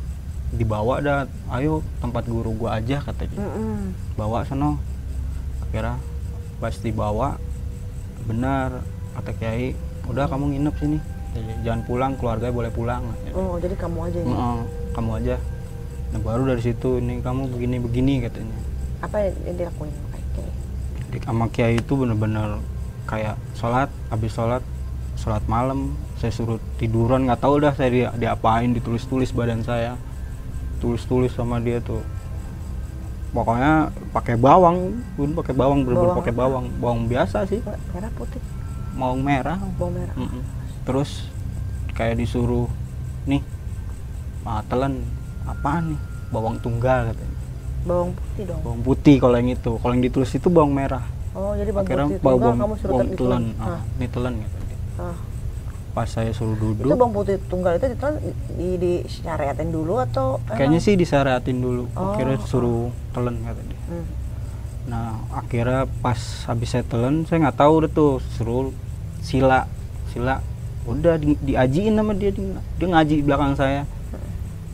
dibawa 0.51 1.03
dah 1.03 1.27
ayo 1.51 1.84
tempat 2.00 2.24
guru 2.24 2.56
gua 2.56 2.80
aja 2.80 3.03
katanya 3.03 3.44
Mm-mm. 3.44 3.91
bawa 4.15 4.48
sono 4.48 4.80
akhirnya 5.60 6.00
pas 6.60 6.72
dibawa 6.80 7.36
benar 8.24 8.80
kata 9.15 9.32
kiai 9.36 9.75
udah 10.08 10.32
kamu 10.32 10.56
nginep 10.56 10.75
sini 10.80 10.98
jangan 11.63 11.84
pulang 11.84 12.15
keluarga 12.15 12.51
boleh 12.51 12.72
pulang 12.72 13.03
Oh 13.32 13.60
jadi 13.60 13.75
kamu 13.75 14.08
aja 14.08 14.20
ya? 14.20 14.27
"Heeh, 14.27 14.60
kamu 14.91 15.10
aja 15.20 15.36
nah 16.12 16.20
baru 16.20 16.44
dari 16.51 16.62
situ 16.63 17.00
ini 17.00 17.24
kamu 17.24 17.48
begini 17.56 17.75
begini 17.80 18.13
katanya. 18.27 18.58
Apa 19.01 19.32
yang 19.48 19.56
dilakuin? 19.58 19.96
Kayak 21.12 21.24
sama 21.27 21.46
kiai 21.51 21.75
itu 21.80 21.94
bener-bener 21.96 22.60
kayak 23.03 23.36
sholat 23.56 23.91
habis 24.12 24.32
sholat 24.32 24.63
sholat 25.20 25.44
malam. 25.48 25.96
Saya 26.22 26.30
suruh 26.36 26.62
tiduran 26.77 27.25
nggak 27.25 27.41
tahu 27.41 27.58
dah 27.60 27.74
saya 27.74 27.89
dia 27.89 28.10
diapain 28.13 28.72
ditulis-tulis 28.72 29.34
badan 29.34 29.65
saya. 29.65 29.98
Tulis-tulis 30.80 31.34
sama 31.34 31.58
dia 31.60 31.82
tuh. 31.82 32.03
Pokoknya 33.32 33.89
pakai 34.12 34.36
bawang 34.36 35.01
pun 35.15 35.32
pakai 35.32 35.56
bawang 35.56 35.88
Bawang 35.88 36.20
pakai 36.20 36.34
bawang. 36.36 36.65
Bawang 36.77 37.01
biasa 37.08 37.48
sih. 37.48 37.63
Merah 37.63 38.12
putih, 38.13 38.44
bawang 38.94 39.24
merah. 39.24 39.58
Bawang 39.80 39.96
merah. 39.96 40.15
Mm-mm. 40.20 40.44
terus 40.82 41.30
kayak 41.94 42.18
disuruh 42.18 42.65
nih 43.30 43.46
ah, 44.41 44.65
telan 44.65 45.06
apaan 45.48 45.96
nih? 45.96 46.00
Bawang 46.32 46.58
tunggal 46.64 47.12
katanya. 47.12 47.38
Bawang 47.82 48.12
putih 48.14 48.44
dong. 48.46 48.60
bawang 48.62 48.82
putih 48.86 49.16
kalau 49.18 49.36
yang 49.42 49.50
itu. 49.52 49.72
Kalau 49.82 49.94
yang 49.98 50.04
ditulis 50.06 50.32
itu 50.32 50.48
bawang 50.48 50.74
merah. 50.74 51.04
Oh 51.34 51.58
jadi 51.58 51.70
bawang 51.74 51.88
akhirnya 51.88 52.08
putih 52.08 52.24
bawang, 52.24 52.58
kamu 52.60 52.76
suruh 52.78 52.94
bawang 52.94 53.12
telan. 53.18 53.44
Ah, 53.58 53.82
ini 53.98 54.08
telan 54.08 54.34
gitu 54.38 54.58
Ah, 55.02 55.18
pas 55.98 56.08
saya 56.08 56.32
suruh 56.36 56.54
itu 56.54 56.66
duduk. 56.78 56.94
bang 56.94 57.12
putih 57.12 57.36
tunggal 57.50 57.74
itu 57.80 57.86
ditelan 57.90 58.16
di, 58.54 58.70
di 58.78 58.94
syariatin 59.10 59.70
dulu 59.74 59.94
atau 59.98 60.38
kayaknya 60.46 60.80
sih 60.80 60.94
disyariatin 60.94 61.58
dulu. 61.58 61.84
Oh, 61.98 62.14
akhirnya 62.14 62.38
suruh 62.46 62.94
telan 63.16 63.42
katanya. 63.42 63.78
Hmm. 63.90 64.08
nah 64.82 65.14
akhirnya 65.38 65.86
pas 66.02 66.18
habis 66.50 66.74
saya 66.74 66.82
telan 66.82 67.22
saya 67.26 67.50
nggak 67.50 67.58
tahu 67.58 67.72
udah 67.82 67.92
tuh. 67.92 68.14
Suruh 68.38 68.70
sila. 69.26 69.66
Sila. 70.14 70.42
Udah 70.86 71.18
di, 71.18 71.38
diajiin 71.42 71.98
sama 71.98 72.14
dia. 72.14 72.30
Dia, 72.30 72.62
dia 72.78 72.88
ngaji 72.90 73.14
di 73.22 73.24
belakang 73.26 73.54
saya 73.58 73.86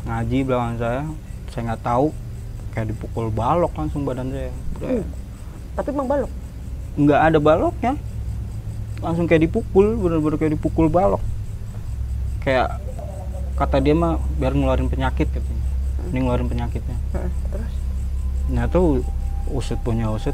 ngaji 0.08 0.38
belakang 0.48 0.76
saya. 0.80 1.04
Saya 1.52 1.62
nggak 1.72 1.84
tahu. 1.84 2.08
Kayak 2.72 2.88
dipukul 2.96 3.28
balok 3.30 3.74
langsung 3.76 4.08
badan 4.08 4.32
saya. 4.32 4.52
Udah. 4.80 4.90
Hmm. 4.90 5.06
tapi 5.78 5.90
bang 5.94 6.08
balok? 6.10 6.32
Nggak 6.98 7.22
ada 7.22 7.38
baloknya. 7.38 7.94
Langsung 9.04 9.30
kayak 9.30 9.46
dipukul 9.52 10.00
bener-bener 10.00 10.38
kayak 10.40 10.54
dipukul 10.58 10.88
balok. 10.90 11.22
Kayak 12.42 12.82
kata 13.60 13.78
dia 13.84 13.94
mah 13.94 14.18
biar 14.42 14.54
ngeluarin 14.56 14.90
penyakit 14.90 15.28
katanya. 15.30 15.66
Ini 16.10 16.18
ngeluarin 16.24 16.50
penyakitnya. 16.50 16.98
Heeh, 17.14 17.32
terus? 17.52 17.74
Nah 18.48 18.66
tuh 18.72 19.04
usut 19.52 19.78
punya 19.84 20.10
usut. 20.10 20.34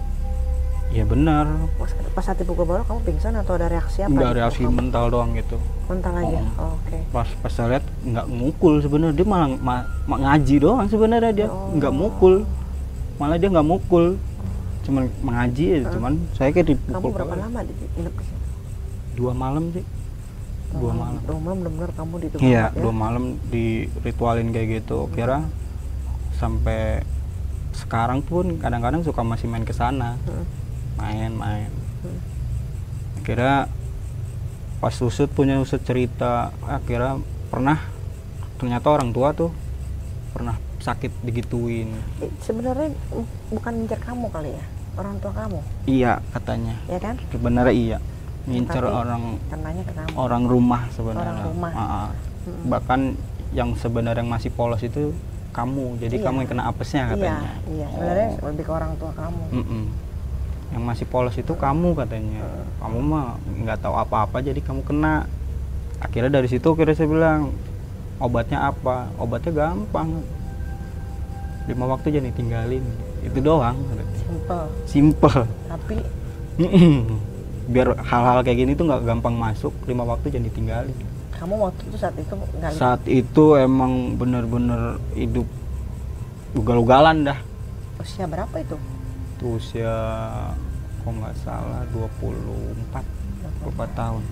Ya 0.93 1.03
benar 1.09 1.49
pas, 2.13 2.21
saat 2.21 2.37
dipukul 2.37 2.63
balok 2.63 2.85
kamu 2.85 3.01
pingsan 3.03 3.33
atau 3.33 3.53
ada 3.53 3.67
reaksi 3.67 3.99
apa 3.99 4.09
nggak 4.09 4.25
gitu? 4.27 4.37
reaksi 4.37 4.61
Kamu 4.61 4.73
mental 4.75 5.05
doang 5.09 5.29
gitu 5.33 5.57
mental 5.85 6.13
aja 6.15 6.39
Oh. 6.53 6.61
Oh, 6.61 6.71
oke 6.77 6.97
pas 7.09 7.27
pas 7.35 7.51
saya 7.51 7.67
lihat 7.71 7.85
nggak 8.03 8.27
mukul 8.27 8.73
sebenarnya 8.79 9.13
dia 9.13 9.25
malah 9.25 9.47
ma- 9.51 9.87
ma- 10.05 10.21
ngaji 10.21 10.55
doang 10.57 10.85
sebenarnya 10.85 11.31
dia 11.31 11.47
Oh. 11.47 11.73
nggak 11.73 11.91
mukul 11.91 12.33
malah 13.15 13.35
dia 13.35 13.49
nggak 13.49 13.67
mukul 13.67 14.05
cuman 14.83 15.03
mengaji 15.19 15.65
aja 15.73 15.85
cuman 15.91 16.13
saya 16.31 16.49
kayak 16.49 16.67
kamu 16.67 16.77
dipukul 16.77 17.11
berapa 17.11 17.29
balok. 17.29 17.41
lama 17.41 17.59
di 17.61 17.73
nginep 17.73 18.13
di 18.13 18.23
sini 18.23 18.41
dua 19.13 19.31
malam 19.33 19.63
sih 19.69 19.85
dua 20.73 20.91
malam 20.91 21.15
dua 21.21 21.37
malam 21.39 21.57
benar-benar 21.59 21.91
kamu 21.93 22.13
di 22.17 22.27
Iya, 22.41 22.63
ya? 22.65 22.65
dua 22.75 22.91
malam 22.91 23.23
di 23.47 23.65
ritualin 23.99 24.49
kayak 24.49 24.81
gitu. 24.81 25.05
Kira 25.09 25.45
sampai 26.33 27.05
sekarang 27.71 28.21
pun 28.21 28.57
kadang-kadang 28.57 29.01
suka 29.01 29.21
masih 29.21 29.45
main 29.45 29.61
ke 29.61 29.71
sana. 29.71 30.17
Heeh. 30.25 30.45
Main-main. 30.95 31.69
Hmm. 33.23 33.25
Kira 33.25 33.71
pas 34.77 34.95
usut 34.99 35.31
punya 35.31 35.55
usut 35.57 35.79
cerita, 35.79 36.51
akhirnya 36.61 37.23
pernah 37.47 37.79
ternyata 38.59 38.91
orang 38.91 39.09
tua 39.09 39.31
tuh 39.31 39.47
pernah 40.29 40.59
sakit 40.77 41.23
digituin. 41.23 41.95
Sebenarnya 42.37 42.91
mm, 42.91 43.55
bukan 43.55 43.71
ngincer 43.79 43.99
kamu 44.01 44.27
kali 44.27 44.51
ya 44.51 44.65
orang 44.93 45.15
tua 45.17 45.31
kamu 45.31 45.59
Iya, 45.87 46.19
katanya. 46.29 46.75
ya 46.85 46.99
kan 46.99 47.15
Sebenarnya 47.31 47.71
iya. 47.73 47.97
Ngincer 48.43 48.83
Tapi 48.83 48.91
orang 48.91 49.23
kenanya 49.47 49.83
ke 49.87 49.93
kamu 49.95 50.13
orang 50.19 50.43
rumah 50.43 50.81
sebenarnya. 50.91 51.23
Orang 51.23 51.39
rumah. 51.47 51.71
Ah, 51.71 51.79
ah. 51.79 52.07
Mm-mm. 52.43 52.67
Bahkan 52.67 52.99
yang 53.55 53.69
sebenarnya 53.79 54.19
yang 54.19 54.27
masih 54.27 54.51
polos 54.51 54.83
itu 54.83 55.15
kamu. 55.55 55.95
Jadi 55.97 56.19
Iya. 56.19 56.25
kamu 56.27 56.37
yang 56.43 56.49
kena 56.51 56.63
apesnya 56.67 57.07
iya 57.07 57.11
katanya. 57.15 57.51
iya 57.71 57.87
sebenarnya 57.87 58.27
Oh. 58.35 58.47
lebih 58.51 58.63
ke 58.67 58.71
orang 58.73 58.91
tua 58.99 59.11
kamu 59.15 59.43
Mm-mm. 59.55 59.83
Yang 60.73 60.83
masih 60.83 61.05
polos 61.05 61.37
itu 61.37 61.53
kamu 61.53 61.93
katanya. 61.93 62.41
Kamu 62.81 62.97
mah 62.99 63.37
nggak 63.61 63.77
tahu 63.85 63.93
apa-apa 63.93 64.41
jadi 64.41 64.57
kamu 64.57 64.81
kena. 64.81 65.29
Akhirnya 66.01 66.41
dari 66.41 66.49
situ 66.49 66.65
kira 66.73 66.97
saya 66.97 67.05
bilang 67.07 67.53
obatnya 68.17 68.73
apa? 68.73 69.13
Obatnya 69.21 69.53
gampang. 69.53 70.25
Lima 71.69 71.85
waktu 71.87 72.17
jadi 72.17 72.33
tinggalin. 72.33 72.83
Itu 73.23 73.39
doang. 73.39 73.77
simple 74.19 74.65
Simple. 74.89 75.41
tapi. 75.69 75.97
Biar 77.63 77.95
hal-hal 77.95 78.43
kayak 78.43 78.57
gini 78.65 78.71
tuh 78.73 78.89
nggak 78.89 79.05
gampang 79.05 79.37
masuk. 79.37 79.71
Lima 79.85 80.03
waktu 80.03 80.33
jadi 80.33 80.49
tinggalin. 80.51 80.97
kamu 81.33 81.59
waktu 81.59 81.81
itu 81.91 81.97
saat 81.99 82.15
itu 82.15 82.33
lihat 82.39 82.71
Saat 82.71 83.01
itu 83.03 83.59
emang 83.59 84.15
bener-bener 84.15 84.95
hidup 85.11 85.43
ugal-ugalan 86.55 87.27
dah. 87.27 87.39
usia 87.99 88.23
berapa 88.27 88.55
itu 88.63 88.75
Itu 89.33 89.57
usia 89.57 89.95
kok 90.99 91.11
nggak 91.11 91.35
salah 91.37 91.83
24 91.89 93.03
24 93.63 93.91
tahun. 93.93 94.23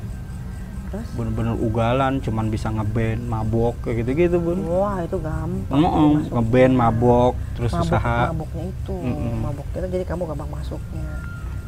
terus 0.88 1.08
Bener-bener 1.13 1.55
ugalan, 1.58 2.20
cuman 2.20 2.46
bisa 2.48 2.67
ngeband, 2.67 3.24
mabok 3.24 3.79
kayak 3.81 4.03
gitu-gitu 4.03 4.38
bun. 4.38 4.60
wah 4.65 5.00
itu 5.00 5.15
gampang 5.17 5.79
Heeh, 5.79 6.08
masuk. 6.13 6.31
ngeband, 6.34 6.74
mabok, 6.75 7.34
terus 7.53 7.72
mabuk 7.72 7.88
usaha. 7.88 8.20
mabuknya 8.27 8.63
itu 8.67 8.96
Mm-mm. 8.98 9.36
mabuk 9.39 9.67
itu 9.70 9.88
jadi 9.88 10.03
kamu 10.03 10.24
gampang 10.27 10.50
masuknya 10.51 11.08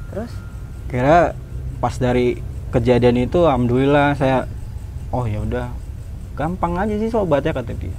terus 0.10 0.32
Kira 0.86 1.34
pas 1.80 1.96
dari 1.96 2.38
kejadian 2.70 3.18
itu, 3.22 3.40
alhamdulillah 3.42 4.12
saya, 4.14 4.44
oh 5.10 5.24
ya 5.24 5.40
udah, 5.40 5.72
gampang 6.34 6.76
aja 6.78 6.94
sih 6.94 7.08
sobatnya 7.08 7.52
kata 7.54 7.72
dia. 7.74 7.96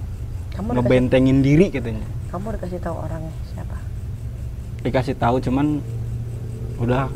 kamu 0.53 0.69
dikasih, 0.69 0.77
Ngebentengin 0.79 1.39
diri 1.41 1.67
katanya. 1.69 2.05
kamu 2.29 2.47
dikasih 2.55 2.79
tahu 2.79 2.97
orangnya 3.01 3.33
Dikasih 4.85 5.17
tahu 5.17 5.41
cuman 5.41 5.81
udah 6.77 7.09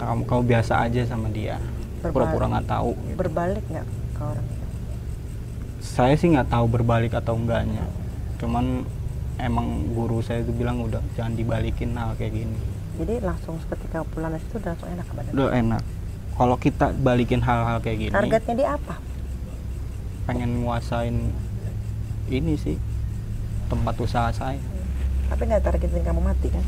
kamu, 0.00 0.24
kamu 0.24 0.42
biasa 0.48 0.88
aja 0.88 1.04
sama 1.04 1.28
dia. 1.28 1.60
Pura-pura 2.00 2.48
nggak 2.48 2.66
tahu. 2.66 2.96
gitu. 2.96 3.16
berbalik 3.20 3.64
nggak 3.68 3.86
ke 4.16 4.22
orang? 4.24 4.46
Saya 5.84 6.16
sih 6.16 6.32
nggak 6.32 6.48
tahu 6.48 6.64
berbalik 6.64 7.12
atau 7.12 7.36
enggaknya. 7.36 7.84
Cuman 8.40 8.88
emang 9.36 9.92
guru 9.92 10.24
saya 10.24 10.40
itu 10.40 10.52
bilang 10.56 10.80
udah 10.80 11.04
jangan 11.12 11.36
dibalikin 11.36 11.92
hal 11.92 12.16
kayak 12.16 12.40
gini. 12.40 12.56
Jadi 12.96 13.20
langsung 13.20 13.60
ketika 13.68 14.00
pulang 14.08 14.32
dari 14.32 14.40
situ 14.44 14.56
udah 14.56 14.72
langsung 14.72 14.88
enak 14.88 15.06
badan 15.12 15.32
udah 15.36 15.48
enak. 15.52 15.82
Kalau 16.40 16.56
kita 16.56 16.86
balikin 16.96 17.44
hal-hal 17.44 17.84
kayak 17.84 17.98
gini 18.00 18.12
targetnya 18.16 18.54
dia 18.56 18.70
apa? 18.80 18.96
pengen 20.24 20.62
nguasain 20.62 21.16
ini 22.30 22.54
sih 22.54 22.78
tempat 23.66 23.98
usaha 23.98 24.30
saya. 24.30 24.62
Tapi 25.26 25.42
nggak 25.42 25.62
targetin 25.68 26.00
kamu 26.00 26.20
mati 26.22 26.48
kan 26.48 26.64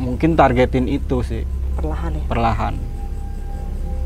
mungkin 0.00 0.34
targetin 0.34 0.88
itu 0.88 1.20
sih. 1.20 1.44
Perlahan 1.76 2.16
ya? 2.16 2.24
Perlahan. 2.24 2.74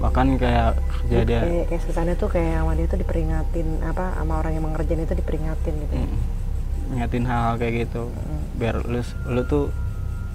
Bahkan 0.02 0.26
kayak 0.36 0.70
kejadian 1.06 1.42
kayak, 1.46 1.66
kayak 1.70 1.82
kesannya 1.86 2.14
tuh 2.18 2.28
kayak 2.28 2.60
dia 2.74 2.86
tuh 2.90 2.98
diperingatin 2.98 3.68
apa 3.80 4.18
sama 4.18 4.42
orang 4.42 4.52
yang 4.58 4.64
mengerjain 4.66 5.00
itu 5.00 5.14
diperingatin 5.14 5.74
gitu. 5.86 5.94
Ya. 5.94 7.06
mm, 7.08 7.24
hal-hal 7.24 7.54
kayak 7.56 7.74
gitu. 7.88 8.10
Mm. 8.10 8.42
biar 8.54 8.74
lu 8.84 9.00
lu 9.30 9.42
tuh 9.46 9.64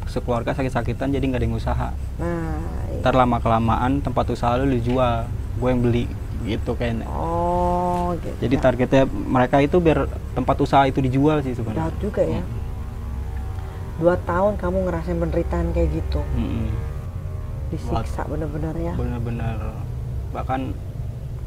sekeluarga 0.10 0.58
sakit-sakitan 0.58 1.14
jadi 1.14 1.22
nggak 1.22 1.40
ada 1.40 1.46
yang 1.46 1.58
usaha. 1.60 1.90
Nah 2.18 2.58
i- 2.90 3.04
ntar 3.04 3.14
lama 3.14 3.38
kelamaan 3.38 4.02
tempat 4.02 4.26
usaha 4.32 4.58
lu 4.58 4.72
dijual. 4.72 5.30
Gue 5.60 5.70
yang 5.76 5.84
beli 5.84 6.08
gitu 6.40 6.72
kayaknya 6.72 7.04
oh 7.12 8.16
gitu 8.16 8.48
jadi 8.48 8.56
targetnya 8.64 9.04
mereka 9.12 9.60
itu 9.60 9.76
biar 9.84 10.08
tempat 10.32 10.56
usaha 10.64 10.88
itu 10.88 11.04
dijual 11.04 11.44
sih 11.44 11.52
sebenarnya. 11.52 11.92
Juga 12.00 12.24
ya. 12.24 12.40
Hmm. 12.40 12.59
Dua 14.00 14.16
tahun 14.24 14.56
kamu 14.56 14.88
ngerasain 14.88 15.20
penderitaan 15.20 15.68
kayak 15.76 15.90
gitu. 15.92 16.24
Mm-mm. 16.40 16.72
disiksa 17.70 18.26
bener-bener 18.26 18.74
ya? 18.82 18.94
Bener-bener. 18.98 19.60
Bahkan 20.34 20.62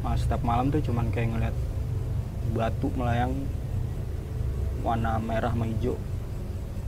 uh, 0.07 0.17
setiap 0.21 0.39
malam 0.47 0.71
tuh 0.71 0.79
cuman 0.79 1.11
kayak 1.11 1.35
ngeliat 1.35 1.57
batu 2.55 2.93
melayang 2.95 3.33
warna 4.87 5.19
merah 5.19 5.51
sama 5.51 5.67
hijau. 5.67 5.99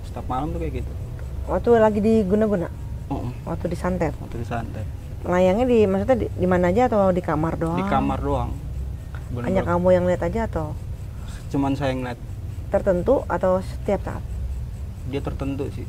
Setiap 0.06 0.26
malam 0.30 0.54
tuh 0.54 0.62
kayak 0.62 0.84
gitu. 0.84 0.92
Waktu 1.50 1.68
lagi 1.76 2.00
di 2.00 2.14
guna-guna 2.24 2.68
Oh, 3.12 3.28
waktu 3.44 3.68
di 3.68 3.76
santet? 3.76 4.16
Waktu 4.16 4.40
di 4.40 4.46
santet. 4.48 4.86
Layangnya 5.24 5.66
di 5.68 5.84
maksudnya 5.84 6.16
di, 6.24 6.26
di 6.30 6.46
mana 6.48 6.72
aja 6.72 6.88
atau 6.88 7.12
di 7.12 7.20
kamar 7.20 7.56
doang? 7.60 7.80
Di 7.80 7.84
kamar 7.84 8.18
doang. 8.20 8.50
Hanya 8.52 9.60
Bener-bener. 9.60 9.64
kamu 9.66 9.88
yang 9.92 10.04
lihat 10.08 10.22
aja 10.24 10.40
atau? 10.48 10.66
Cuman 11.52 11.76
saya 11.76 11.92
ngeliat. 11.92 12.16
Tertentu 12.72 13.22
atau 13.26 13.60
setiap 13.60 14.00
saat 14.04 14.24
dia 15.08 15.20
tertentu 15.20 15.68
sih. 15.72 15.86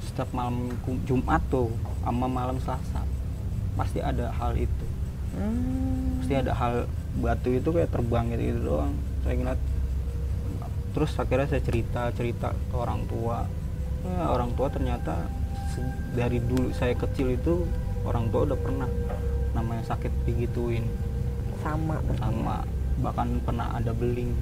Setiap 0.00 0.32
malam 0.32 0.72
Jumat 1.04 1.44
tuh 1.52 1.68
sama 2.00 2.26
malam 2.26 2.56
Selasa 2.60 3.04
pasti 3.76 4.00
ada 4.00 4.32
hal 4.34 4.56
itu. 4.56 4.86
Hmm. 5.30 6.18
pasti 6.18 6.34
ada 6.34 6.50
hal 6.58 6.90
batu 7.22 7.54
itu 7.54 7.70
kayak 7.70 7.94
terbang 7.94 8.34
gitu, 8.34 8.42
gitu 8.50 8.60
doang. 8.66 8.94
Saya 9.22 9.34
ngeliat 9.38 9.60
terus 10.90 11.14
akhirnya 11.14 11.46
saya 11.46 11.62
cerita 11.62 12.02
cerita 12.16 12.48
ke 12.50 12.74
orang 12.74 13.06
tua. 13.06 13.46
Ya, 14.00 14.32
orang 14.32 14.50
tua 14.56 14.72
ternyata 14.72 15.28
dari 16.16 16.42
dulu 16.42 16.74
saya 16.74 16.98
kecil 16.98 17.36
itu 17.36 17.68
orang 18.02 18.26
tua 18.32 18.48
udah 18.48 18.58
pernah 18.58 18.88
namanya 19.54 19.86
sakit 19.86 20.10
digituin. 20.26 20.82
Sama 21.62 22.00
berarti. 22.02 22.18
sama 22.18 22.56
bahkan 23.00 23.28
pernah 23.44 23.70
ada 23.76 23.92
beling 23.94 24.34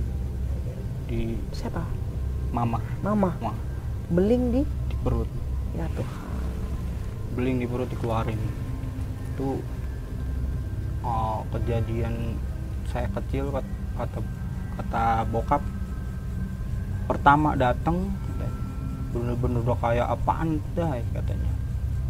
di 1.10 1.36
siapa? 1.52 1.84
Mama. 2.48 2.80
Mama? 3.04 3.36
Mah 3.44 3.67
beling 4.08 4.42
di 4.52 4.62
di 4.64 4.96
perut. 5.04 5.28
Ya 5.76 5.86
Tuhan. 5.92 6.16
Beling 7.36 7.56
di 7.60 7.66
perut 7.68 7.88
dikeluarin. 7.92 8.40
Itu 9.34 9.60
oh, 11.04 11.44
kejadian 11.52 12.36
saya 12.88 13.08
kecil 13.12 13.52
kat- 13.52 13.76
kata 14.00 14.18
kata 14.78 15.04
bokap 15.28 15.62
pertama 17.08 17.58
datang 17.58 18.08
bener-bener 19.08 19.64
udah 19.64 19.78
kayak 19.80 20.06
apaan 20.08 20.60
dah 20.76 21.00
katanya. 21.16 21.52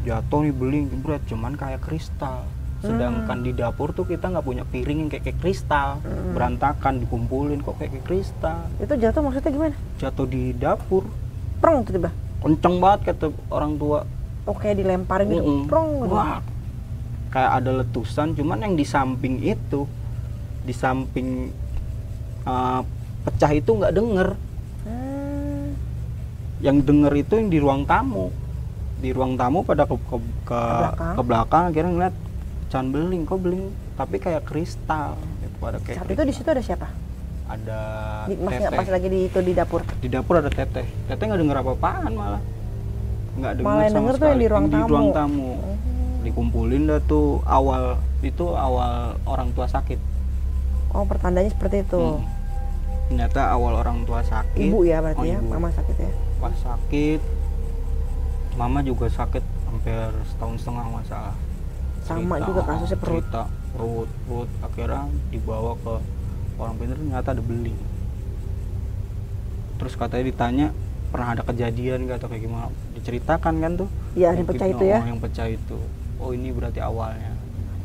Jatuh 0.03 0.47
nih 0.47 0.55
beling 0.55 0.85
jebret 0.91 1.23
cuman 1.31 1.55
kayak 1.55 1.83
kristal. 1.83 2.47
Sedangkan 2.79 3.43
di 3.43 3.51
dapur 3.51 3.91
tuh 3.91 4.07
kita 4.07 4.31
nggak 4.31 4.47
punya 4.47 4.63
piring 4.63 5.07
yang 5.07 5.11
kayak, 5.11 5.27
kayak 5.27 5.39
kristal. 5.43 5.99
Hmm. 6.03 6.35
berantakan 6.35 7.03
dikumpulin 7.03 7.59
kok 7.63 7.75
kayak, 7.79 7.91
kayak 7.99 8.07
kristal. 8.07 8.63
Itu 8.79 8.95
jatuh 8.95 9.21
maksudnya 9.23 9.51
gimana? 9.51 9.75
jatuh 9.99 10.27
di 10.31 10.55
dapur 10.55 11.07
Prong 11.59 11.83
tiba-tiba. 11.83 12.11
kenceng 12.39 12.79
banget 12.79 13.01
kata 13.11 13.27
orang 13.51 13.75
tua 13.75 14.07
Oh 14.47 14.57
kayak 14.57 14.81
dilemparin 14.81 15.27
gitu. 15.29 15.43
Mm-mm. 15.43 15.61
Prong 15.69 15.91
gitu. 16.01 16.15
Wah, 16.15 16.41
kayak 17.29 17.51
ada 17.61 17.71
letusan 17.83 18.33
cuman 18.33 18.59
yang 18.63 18.75
di 18.75 18.87
samping 18.87 19.43
itu 19.43 19.85
di 20.63 20.73
samping 20.73 21.53
uh, 22.45 22.81
pecah 23.23 23.53
itu 23.53 23.71
nggak 23.73 23.93
denger 23.93 24.29
Hmm. 24.79 25.75
yang 26.61 26.81
denger 26.81 27.13
itu 27.13 27.37
yang 27.37 27.51
di 27.51 27.59
ruang 27.59 27.83
tamu 27.85 28.33
di 28.99 29.13
ruang 29.13 29.37
tamu 29.37 29.61
pada 29.61 29.85
ke 29.85 29.93
ke, 29.95 30.17
ke, 30.49 30.57
belakang. 30.57 31.15
ke 31.15 31.23
belakang 31.23 31.63
akhirnya 31.69 31.93
ngeliat 31.93 32.15
can 32.69 32.87
beling 32.89 33.23
kok 33.23 33.39
beling 33.39 33.69
tapi 33.95 34.17
kayak 34.17 34.43
kristal 34.43 35.19
gitu 35.39 35.57
pada 35.59 35.77
kayak 35.79 36.01
Saat 36.01 36.09
itu 36.09 36.23
di 36.23 36.33
situ 36.33 36.49
ada 36.49 36.63
siapa? 36.63 36.89
Ada 37.49 37.81
Di, 38.25 38.35
teteh 38.37 38.69
pas 38.71 38.87
lagi 38.87 39.09
di 39.09 39.19
itu 39.25 39.39
di 39.41 39.53
dapur. 39.53 39.81
di 39.97 40.07
dapur 40.07 40.35
ada 40.37 40.49
teteh 40.49 40.85
teteh 40.85 41.25
nggak 41.25 41.41
denger 41.41 41.57
apa-apaan 41.59 42.13
malah 42.13 42.43
nggak 43.35 43.53
denger 43.55 43.65
Malah 43.65 43.85
sama 43.85 43.97
denger 43.99 44.15
tuh 44.15 44.21
yang 44.21 44.29
sekali. 44.29 44.39
di 44.39 44.47
ruang 44.47 44.67
di 44.67 44.73
tamu. 44.75 44.87
ruang 44.87 45.09
tamu 45.11 45.51
Oh. 45.51 45.77
dikumpulin 46.21 46.83
dah 46.85 47.01
tuh 47.03 47.27
awal 47.43 47.83
itu 48.21 48.45
awal 48.51 48.93
orang 49.25 49.49
tua 49.53 49.65
sakit 49.67 49.97
Oh 50.89 51.05
pertandanya 51.05 51.49
seperti 51.49 51.83
itu. 51.83 52.01
Hmm. 52.01 52.25
ternyata 53.09 53.41
awal 53.49 53.73
orang 53.77 54.05
tua 54.05 54.21
sakit 54.21 54.61
Ibu 54.63 54.85
ya 54.85 55.01
berarti 55.01 55.17
Oh, 55.19 55.25
ya, 55.27 55.39
ibu. 55.39 55.49
mama 55.49 55.69
sakit 55.71 55.97
ya. 55.97 56.11
pas 56.37 56.53
sakit 56.55 57.21
mama 58.55 58.79
juga 58.81 59.07
sakit 59.07 59.41
hampir 59.65 59.97
setahun 60.27 60.57
setengah 60.59 60.87
masalah 60.91 61.35
Sama 62.03 62.37
juga 62.41 62.61
kasusnya 62.63 62.97
perut. 62.97 63.21
cerita 63.21 63.43
perut 63.71 64.11
perut 64.23 64.49
akhirnya 64.61 65.03
dibawa 65.29 65.73
ke 65.79 65.95
orang 66.59 66.75
pintar 66.77 66.99
ternyata 66.99 67.29
ada 67.33 67.43
beling 67.43 67.79
terus 69.79 69.95
katanya 69.95 70.25
ditanya 70.27 70.67
pernah 71.09 71.29
ada 71.33 71.43
kejadian 71.47 72.05
gak 72.05 72.21
atau 72.21 72.29
kayak 72.29 72.43
gimana? 72.45 72.69
Diceritakan 72.93 73.55
kan 73.65 73.73
tuh. 73.81 73.89
Iya, 74.13 74.37
yang 74.37 74.45
pecah 74.45 74.69
itu 74.69 74.85
ya. 74.85 74.99
oh, 75.01 75.09
yang 75.09 75.21
pecah 75.23 75.47
itu. 75.49 75.79
Oh 76.21 76.31
ini 76.37 76.53
berarti 76.53 76.81
awalnya. 76.85 77.33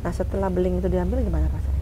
Nah 0.04 0.12
setelah 0.12 0.52
beling 0.52 0.84
itu 0.84 0.92
diambil 0.92 1.24
gimana 1.24 1.48
rasanya? 1.48 1.82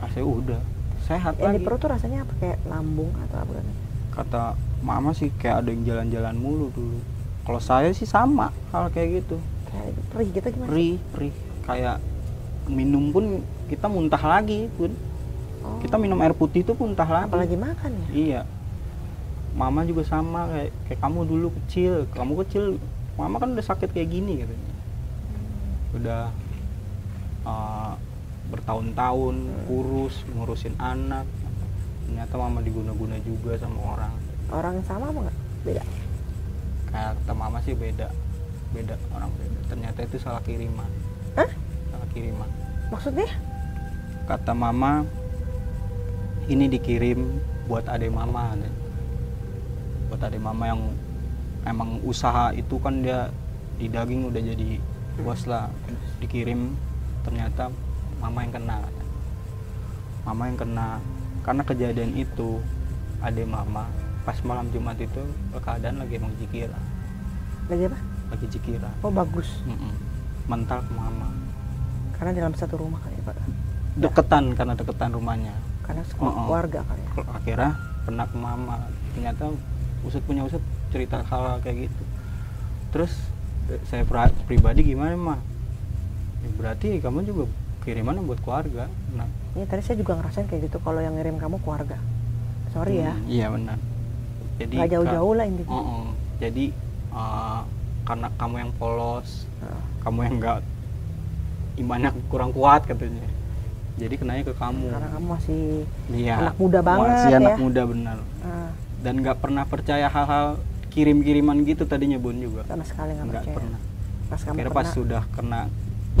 ah 0.00 0.08
saya 0.12 0.24
udah. 0.24 0.60
Sehat 1.04 1.36
Yang 1.36 1.52
di 1.52 1.58
lagi. 1.60 1.64
perut 1.64 1.78
tuh 1.80 1.90
rasanya 1.92 2.18
apa? 2.24 2.32
Kayak 2.40 2.58
lambung 2.68 3.10
atau 3.28 3.38
apa 3.40 3.52
kan? 3.56 3.66
kata 4.10 4.58
mama 4.82 5.14
sih 5.14 5.30
kayak 5.38 5.64
ada 5.64 5.68
yang 5.70 5.82
jalan-jalan 5.86 6.34
mulu 6.36 6.66
dulu. 6.74 6.98
Kalau 7.46 7.60
saya 7.62 7.88
sih 7.94 8.04
sama 8.04 8.52
hal 8.74 8.90
kayak 8.92 9.24
gitu. 9.24 9.38
Kayak 9.70 9.90
perih 10.12 10.28
gitu 10.34 10.46
gimana? 10.50 10.68
perih 10.68 10.96
perih. 11.14 11.34
Kayak 11.64 11.96
minum 12.66 13.14
pun 13.14 13.46
kita 13.70 13.86
muntah 13.86 14.20
lagi 14.20 14.66
pun 14.74 14.92
Oh, 15.60 15.76
kita 15.84 15.96
minum 16.00 16.16
air 16.24 16.32
putih 16.32 16.64
itu 16.64 16.72
muntah 16.72 17.06
lagi. 17.06 17.28
Apalagi 17.28 17.56
makan 17.56 17.90
ya? 17.90 18.06
iya. 18.12 18.42
Mama 19.52 19.82
juga 19.82 20.06
sama 20.06 20.46
kayak, 20.48 20.70
kayak 20.88 21.00
kamu 21.02 21.20
dulu 21.26 21.48
kecil. 21.62 21.92
Kamu 22.14 22.32
kecil 22.46 22.64
mama 23.18 23.36
kan 23.36 23.52
udah 23.52 23.66
sakit 23.66 23.90
kayak 23.92 24.08
gini 24.08 24.40
katanya. 24.40 24.72
Udah 25.90 26.22
uh, 27.44 27.92
bertahun-tahun 28.48 29.36
kurus 29.66 30.14
ngurusin 30.32 30.74
anak. 30.78 31.26
Ternyata 32.06 32.34
mama 32.38 32.58
diguna-guna 32.64 33.18
juga 33.22 33.58
sama 33.60 33.78
orang. 33.98 34.12
Orang 34.50 34.72
yang 34.80 34.86
sama 34.86 35.10
apa 35.10 35.18
nggak? 35.28 35.38
Beda. 35.66 35.84
kayak 36.90 37.14
kata 37.22 37.32
mama 37.36 37.58
sih 37.62 37.74
beda. 37.76 38.08
Beda 38.72 38.94
orang 39.14 39.30
beda. 39.34 39.60
Ternyata 39.70 39.98
itu 40.06 40.16
salah 40.18 40.42
kiriman. 40.42 40.90
Hah? 41.38 41.50
salah 41.90 42.08
kiriman. 42.14 42.50
Maksudnya? 42.90 43.30
kata 44.30 44.54
mama 44.54 45.02
ini 46.50 46.66
dikirim 46.66 47.38
buat 47.64 47.86
adik 47.86 48.10
mama 48.10 48.58
buat 50.10 50.20
adik 50.20 50.42
mama 50.42 50.64
yang 50.66 50.82
emang 51.62 52.02
usaha 52.02 52.50
itu 52.50 52.74
kan 52.82 53.00
dia 53.00 53.30
di 53.78 53.86
daging 53.86 54.26
udah 54.26 54.42
jadi 54.42 54.70
bos 55.22 55.46
lah 55.46 55.70
dikirim 56.18 56.74
ternyata 57.22 57.70
mama 58.18 58.42
yang 58.42 58.52
kena 58.52 58.78
mama 60.22 60.42
yang 60.44 60.58
kena 60.58 60.88
karena 61.40 61.62
kejadian 61.62 62.12
itu 62.12 62.58
adik 63.20 63.46
mama 63.46 63.86
pas 64.20 64.36
malam 64.44 64.68
jumat 64.68 64.98
itu 64.98 65.22
keadaan 65.56 66.02
lagi 66.02 66.18
emang 66.18 66.34
jikira 66.36 66.76
Lagi 67.70 67.86
apa? 67.86 67.98
lagi 68.30 68.46
jikira 68.50 68.90
Oh 69.00 69.10
bagus. 69.10 69.62
Mm-mm. 69.62 69.94
mental 70.50 70.82
ke 70.82 70.92
mama 70.92 71.30
Karena 72.18 72.36
dalam 72.36 72.52
satu 72.52 72.76
rumah 72.76 72.98
kali 73.00 73.16
ya 73.16 73.22
Pak. 73.24 73.36
deketan 73.96 74.44
karena 74.52 74.74
deketan 74.74 75.10
rumahnya 75.14 75.54
Karena 75.90 76.04
Oh, 76.22 76.30
oh. 76.30 76.44
keluarga 76.46 76.80
kali 76.86 77.02
ya. 77.02 77.10
akhirnya 77.34 77.70
kena 78.06 78.24
ke 78.24 78.36
mama 78.38 78.76
ternyata 79.12 79.42
usut 80.06 80.22
punya 80.24 80.42
usut 80.46 80.62
cerita 80.88 81.20
hal 81.26 81.58
kayak 81.60 81.90
gitu 81.90 82.02
terus 82.90 83.12
eh, 83.68 83.82
saya 83.90 84.06
pribadi 84.46 84.86
gimana 84.86 85.18
mah 85.18 85.40
ya, 86.40 86.48
berarti 86.56 87.02
kamu 87.02 87.26
juga 87.26 87.44
kiriman 87.82 88.22
buat 88.22 88.40
keluarga 88.40 88.86
nah 89.14 89.26
Ini 89.50 89.66
tadi 89.66 89.82
saya 89.82 89.98
juga 89.98 90.14
ngerasain 90.14 90.46
kayak 90.46 90.70
gitu 90.70 90.78
kalau 90.78 91.02
yang 91.02 91.18
ngirim 91.18 91.34
kamu 91.34 91.58
keluarga. 91.66 91.98
Sorry 92.70 93.02
ya. 93.02 93.10
hmm, 93.10 93.26
iya 93.26 93.46
benar 93.50 93.78
jadi 94.62 94.74
Nggak 94.78 94.90
jauh-jauh 94.94 95.32
lah 95.34 95.44
intinya. 95.50 95.70
Oh, 95.74 95.82
oh. 95.82 96.06
jadi 96.38 96.64
eh, 97.10 97.60
karena 98.06 98.28
kamu 98.38 98.54
yang 98.62 98.72
polos 98.78 99.50
Nah, 99.60 99.82
kamu 100.06 100.18
yang 100.24 100.34
enggak 100.40 100.58
imannya 101.76 102.10
kurang 102.32 102.50
kuat 102.54 102.86
katanya 102.86 103.26
jadi 104.00 104.14
kenanya 104.16 104.42
ke 104.48 104.54
kamu. 104.56 104.88
Karena 104.88 105.08
kamu 105.12 105.26
masih 105.36 105.62
iya. 106.16 106.34
anak 106.40 106.56
muda 106.56 106.80
banget 106.80 107.08
masih 107.12 107.32
anak 107.36 107.52
ya. 107.52 107.58
muda 107.60 107.82
benar. 107.84 108.18
Ah, 108.40 108.70
dan 109.04 109.14
nggak 109.20 109.36
pernah 109.36 109.64
percaya 109.68 110.06
hal-hal 110.08 110.46
kirim-kiriman 110.88 111.56
gitu 111.68 111.84
tadinya 111.84 112.16
bun 112.16 112.40
juga. 112.40 112.64
Sama 112.64 112.84
sekali 112.88 113.12
nggak 113.12 113.28
percaya. 113.28 113.56
pernah. 113.60 113.80
Pas 114.32 114.40
kamu 114.40 114.56
kena. 114.56 114.72
pas 114.72 114.88
sudah 114.88 115.22
kena 115.36 115.60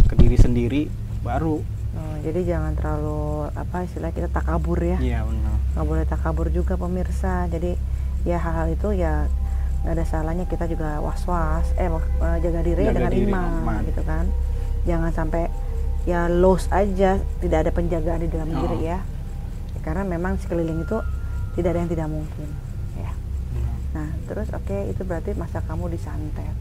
ke 0.06 0.14
diri 0.20 0.36
sendiri 0.36 0.82
baru. 1.24 1.64
Oh, 1.90 2.16
jadi 2.22 2.54
jangan 2.54 2.78
terlalu 2.78 3.50
apa 3.50 3.82
istilah 3.82 4.14
kita 4.14 4.30
takabur 4.30 4.78
ya. 4.78 5.00
iya 5.02 5.26
benar. 5.26 5.56
Nggak 5.74 5.86
boleh 5.88 6.04
takabur 6.06 6.46
juga 6.54 6.78
pemirsa. 6.78 7.50
Jadi 7.50 7.74
ya 8.22 8.36
hal-hal 8.38 8.70
itu 8.70 8.94
ya 8.94 9.26
nggak 9.82 9.94
ada 9.96 10.04
salahnya. 10.06 10.44
Kita 10.46 10.68
juga 10.70 11.02
was-was 11.02 11.66
eh 11.80 11.90
eh, 11.90 12.36
jaga 12.44 12.60
diri 12.62 12.84
Jaga 12.86 12.94
dengan 12.94 13.10
diri, 13.10 13.26
iman, 13.32 13.50
iman. 13.66 13.80
gitu 13.88 14.02
kan. 14.06 14.24
Jangan 14.86 15.10
sampai 15.10 15.49
ya 16.04 16.26
loss 16.26 16.68
aja 16.70 17.20
tidak 17.40 17.58
ada 17.66 17.70
penjagaan 17.70 18.20
di 18.20 18.28
dalam 18.28 18.48
Oh. 18.50 18.60
diri 18.64 18.88
ya. 18.88 18.98
Karena 19.80 20.04
memang 20.04 20.36
sekeliling 20.36 20.84
itu 20.84 20.98
tidak 21.54 21.72
ada 21.72 21.80
yang 21.80 21.90
tidak 21.90 22.08
mungkin 22.08 22.48
ya. 22.94 23.12
Benar. 23.50 23.74
nah 23.90 24.08
terus 24.24 24.48
oke 24.50 24.76
itu 24.86 25.02
berarti 25.02 25.32
masa 25.34 25.60
kamu 25.60 25.90
disantet. 25.90 26.54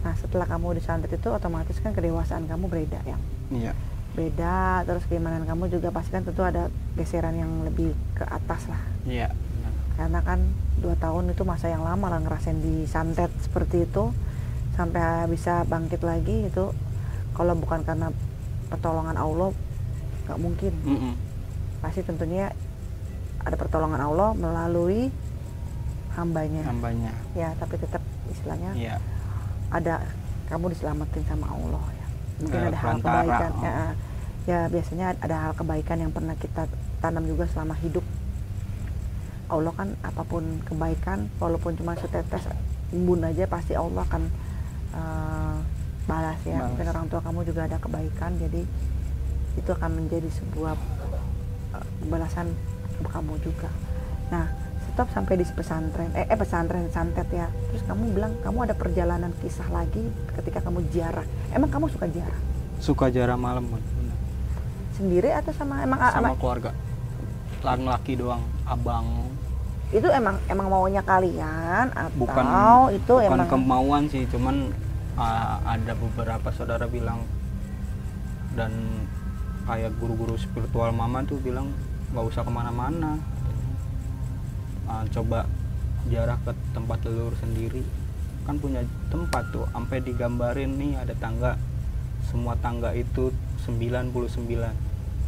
Nah 0.00 0.14
setelah 0.16 0.46
kamu 0.46 0.74
disantet 0.74 1.10
itu 1.10 1.28
otomatis 1.28 1.76
kan 1.78 1.92
kedewasaan 1.92 2.46
kamu 2.46 2.66
beda 2.66 3.00
ya. 3.04 3.18
Iya. 3.48 3.72
Beda 4.12 4.82
terus 4.82 5.04
keimanan 5.06 5.44
kamu 5.44 5.68
juga 5.68 5.92
pasti 5.92 6.10
kan 6.10 6.24
tentu 6.24 6.42
ada 6.42 6.66
geseran 6.94 7.34
yang 7.34 7.62
lebih 7.62 7.92
ke 8.14 8.24
atas 8.24 8.66
lah. 8.66 8.82
Iya 9.04 9.28
benar. 9.30 9.72
karena 9.98 10.20
kan 10.22 10.38
dua 10.78 10.94
tahun 10.94 11.34
itu 11.34 11.42
masa 11.42 11.66
yang 11.66 11.82
lama 11.82 12.06
lah 12.06 12.22
ngerasain 12.22 12.58
disantet 12.58 13.30
seperti 13.42 13.84
itu. 13.84 14.10
Sampai 14.74 15.26
bisa 15.26 15.66
bangkit 15.66 16.00
lagi 16.00 16.46
itu 16.46 16.70
kalau 17.34 17.54
bukan 17.54 17.82
karena 17.82 18.14
pertolongan 18.68 19.16
Allah 19.16 19.50
nggak 20.28 20.38
mungkin. 20.38 20.72
Mm-mm. 20.84 21.14
pasti 21.78 22.02
tentunya 22.02 22.50
ada 23.42 23.54
pertolongan 23.54 24.02
Allah 24.02 24.34
melalui 24.34 25.08
hambanya. 26.18 26.62
Hambanya. 26.66 27.12
Ya 27.32 27.54
tapi 27.56 27.78
tetap 27.78 28.02
istilahnya 28.28 28.74
iya. 28.76 28.96
ada 29.72 30.04
kamu 30.50 30.74
diselamatin 30.74 31.24
sama 31.24 31.46
Allah 31.54 31.84
ya. 31.94 32.06
Mungkin 32.44 32.60
Ada 32.60 32.68
ada 32.68 32.78
hal 32.78 32.96
kebaikan 33.00 33.50
oh. 33.50 33.62
ya, 33.62 33.74
ya 34.46 34.60
biasanya 34.68 35.06
ada 35.18 35.36
hal 35.48 35.52
kebaikan 35.54 35.96
yang 36.02 36.12
pernah 36.12 36.34
kita 36.36 36.66
tanam 36.98 37.24
juga 37.24 37.46
selama 37.48 37.74
hidup. 37.78 38.04
Allah 39.48 39.72
kan 39.72 39.88
apa 40.04 40.22
pun 40.28 40.60
kebaikan 40.68 41.32
walaupun 41.40 41.72
cuma 41.78 41.96
setetes 41.96 42.44
embun 42.92 43.24
aja 43.24 43.48
pasti 43.48 43.72
Allah 43.72 44.04
akan 44.04 44.22
eh, 44.92 45.56
balas 46.08 46.40
ya. 46.42 46.56
Balas. 46.56 46.68
mungkin 46.72 46.86
orang 46.88 47.06
tua 47.12 47.20
kamu 47.20 47.40
juga 47.44 47.60
ada 47.68 47.76
kebaikan 47.76 48.32
jadi 48.40 48.62
itu 49.60 49.70
akan 49.70 49.90
menjadi 49.92 50.28
sebuah 50.32 50.74
eh, 51.76 51.86
balasan 52.08 52.48
untuk 52.98 53.12
kamu 53.12 53.36
juga. 53.44 53.68
Nah 54.32 54.48
stop 54.88 55.12
sampai 55.12 55.36
di 55.36 55.44
pesantren 55.44 56.10
eh, 56.16 56.24
eh 56.24 56.38
pesantren 56.40 56.88
santet 56.88 57.28
ya. 57.28 57.52
Terus 57.70 57.84
kamu 57.84 58.16
bilang 58.16 58.32
kamu 58.40 58.58
ada 58.64 58.74
perjalanan 58.74 59.30
kisah 59.44 59.68
lagi 59.68 60.08
ketika 60.40 60.64
kamu 60.64 60.88
ziarah. 60.88 61.26
Emang 61.52 61.68
kamu 61.68 61.92
suka 61.92 62.08
ziarah? 62.08 62.40
Suka 62.80 63.12
jarang 63.12 63.38
malam 63.38 63.68
Bun. 63.68 63.82
Sendiri 64.96 65.30
atau 65.30 65.52
sama 65.52 65.84
emang 65.84 66.00
sama 66.00 66.32
ama- 66.32 66.40
keluarga. 66.40 66.72
Laki-laki 67.60 68.16
doang 68.16 68.42
abang. 68.64 69.06
Itu 69.88 70.08
emang 70.12 70.36
emang 70.46 70.66
maunya 70.68 71.02
kalian 71.02 71.90
atau 71.90 72.12
bukan 72.16 72.44
itu 72.92 73.14
bukan 73.18 73.34
emang 73.40 73.48
kemauan 73.48 74.02
sih 74.12 74.28
cuman 74.28 74.68
uh, 75.18 75.58
ada 75.66 75.92
beberapa 75.92 76.48
saudara 76.48 76.86
bilang 76.86 77.26
dan 78.54 78.72
kayak 79.64 79.92
guru-guru 79.98 80.34
spiritual 80.34 80.88
mama 80.90 81.20
tuh 81.22 81.36
bilang 81.38 81.74
nggak 82.08 82.24
usah 82.24 82.40
ke 82.40 82.50
mana-mana 82.50 83.18
Ah, 84.88 85.04
coba 85.06 85.44
jarak 86.08 86.40
ke 86.40 86.52
tempat 86.72 87.04
leluhur 87.04 87.36
sendiri 87.36 87.84
kan 88.42 88.56
punya 88.56 88.80
tempat 89.12 89.44
tuh 89.52 89.68
sampai 89.68 90.00
digambarin 90.00 90.80
nih 90.80 90.96
ada 90.96 91.12
tangga 91.12 91.60
semua 92.24 92.56
tangga 92.56 92.96
itu 92.96 93.28
99 93.68 94.16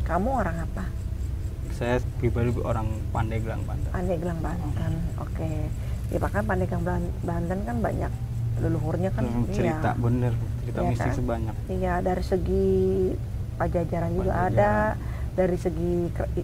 Kamu 0.01 0.31
orang 0.33 0.65
apa? 0.65 0.85
saya 1.71 2.01
pribadi 2.17 2.57
orang 2.59 2.89
Pandeglang 3.09 3.61
Banten 3.63 3.89
Pandeglang 3.89 4.41
Banten. 4.41 4.93
Oke. 5.17 5.69
Ya 6.09 6.19
bahkan 6.19 6.43
Pandeglang 6.43 6.81
Ban- 6.81 7.15
Banten 7.21 7.61
kan 7.63 7.77
banyak 7.79 8.13
leluhurnya 8.61 9.11
kan. 9.11 9.25
Hmm, 9.25 9.49
cerita 9.49 9.91
Iya. 9.91 9.99
bener 9.99 10.33
cerita 10.61 10.79
Iya 10.79 10.89
mistis 10.89 11.07
kan? 11.07 11.17
sebanyak 11.17 11.55
Iya, 11.67 11.95
dari 12.01 12.23
segi 12.23 12.69
pajajaran 13.57 14.11
juga 14.13 14.31
Pajajaran. 14.31 14.53
ada, 14.55 14.73
dari 15.31 15.57
segi 15.57 15.93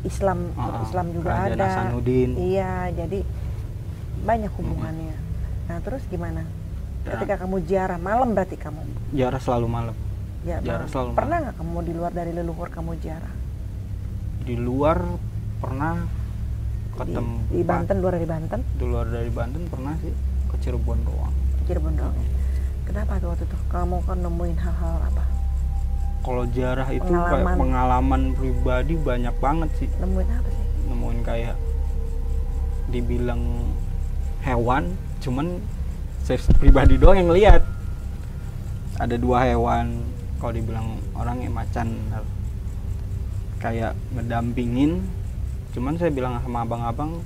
Islam 0.03 0.39
Ah, 0.53 0.63
ah, 0.63 0.83
Islam 0.83 1.07
juga 1.11 1.29
Kerajaan 1.31 1.55
ada. 1.55 1.67
Hasanuddin 1.67 2.31
Iya, 2.35 2.73
jadi 2.95 3.19
banyak 4.19 4.53
hubungannya. 4.53 5.17
Nah, 5.67 5.79
terus 5.81 6.03
gimana? 6.07 6.43
Dan 7.03 7.11
Ketika 7.13 7.35
kamu 7.39 7.57
ziarah 7.63 7.97
malam 7.97 8.33
berarti 8.33 8.57
kamu. 8.57 8.83
jarak 9.13 9.39
selalu 9.39 9.67
malam 9.69 9.97
Ya, 10.43 10.59
malam. 10.61 10.87
selalu 10.87 11.09
malam. 11.09 11.19
Pernah 11.19 11.37
nggak 11.41 11.57
kamu 11.57 11.79
di 11.81 11.93
luar 11.93 12.13
dari 12.13 12.33
leluhur 12.33 12.69
kamu 12.69 12.93
ziarah? 12.99 13.35
di 14.39 14.55
luar 14.55 15.03
pernah 15.59 16.07
ke 16.93 17.03
Di, 17.03 17.19
di 17.51 17.63
Banten, 17.63 17.99
luar 17.99 18.15
dari 18.15 18.25
Banten, 18.25 18.61
di 18.63 18.85
luar 18.85 19.07
dari 19.07 19.27
Banten 19.27 19.67
pernah 19.67 19.91
sih 19.99 20.15
ke 20.47 20.57
Cirebon 20.57 21.03
doang 21.03 21.35
Doang. 21.67 22.15
ya? 22.15 22.25
Kenapa 22.87 23.13
tuh 23.19 23.29
waktu 23.35 23.45
itu 23.45 23.57
kamu 23.67 23.97
kan 24.07 24.19
nemuin 24.23 24.59
hal-hal 24.59 24.97
apa? 25.03 25.25
kalau 26.27 26.43
jarah 26.51 26.91
itu 26.91 27.07
kayak 27.07 27.15
Pengalaman. 27.39 27.55
pengalaman 27.55 28.23
pribadi 28.35 28.95
banyak 28.99 29.35
banget 29.39 29.71
sih 29.79 29.87
Nemuin 30.03 30.27
apa 30.27 30.49
sih? 30.51 30.65
nemuin 30.91 31.19
kayak 31.23 31.57
dibilang 32.91 33.43
hewan 34.43 34.91
cuman 35.23 35.63
saya 36.23 36.39
pribadi 36.59 36.99
doang 36.99 37.23
yang 37.23 37.31
lihat 37.31 37.63
ada 38.99 39.15
dua 39.15 39.47
hewan 39.47 40.03
kalau 40.43 40.51
dibilang 40.51 40.99
orang 41.15 41.47
yang 41.47 41.55
macan 41.55 41.95
kayak 43.59 43.95
ngedampingin 44.11 45.07
cuman 45.75 45.95
saya 45.95 46.11
bilang 46.11 46.43
sama 46.43 46.67
abang-abang 46.67 47.23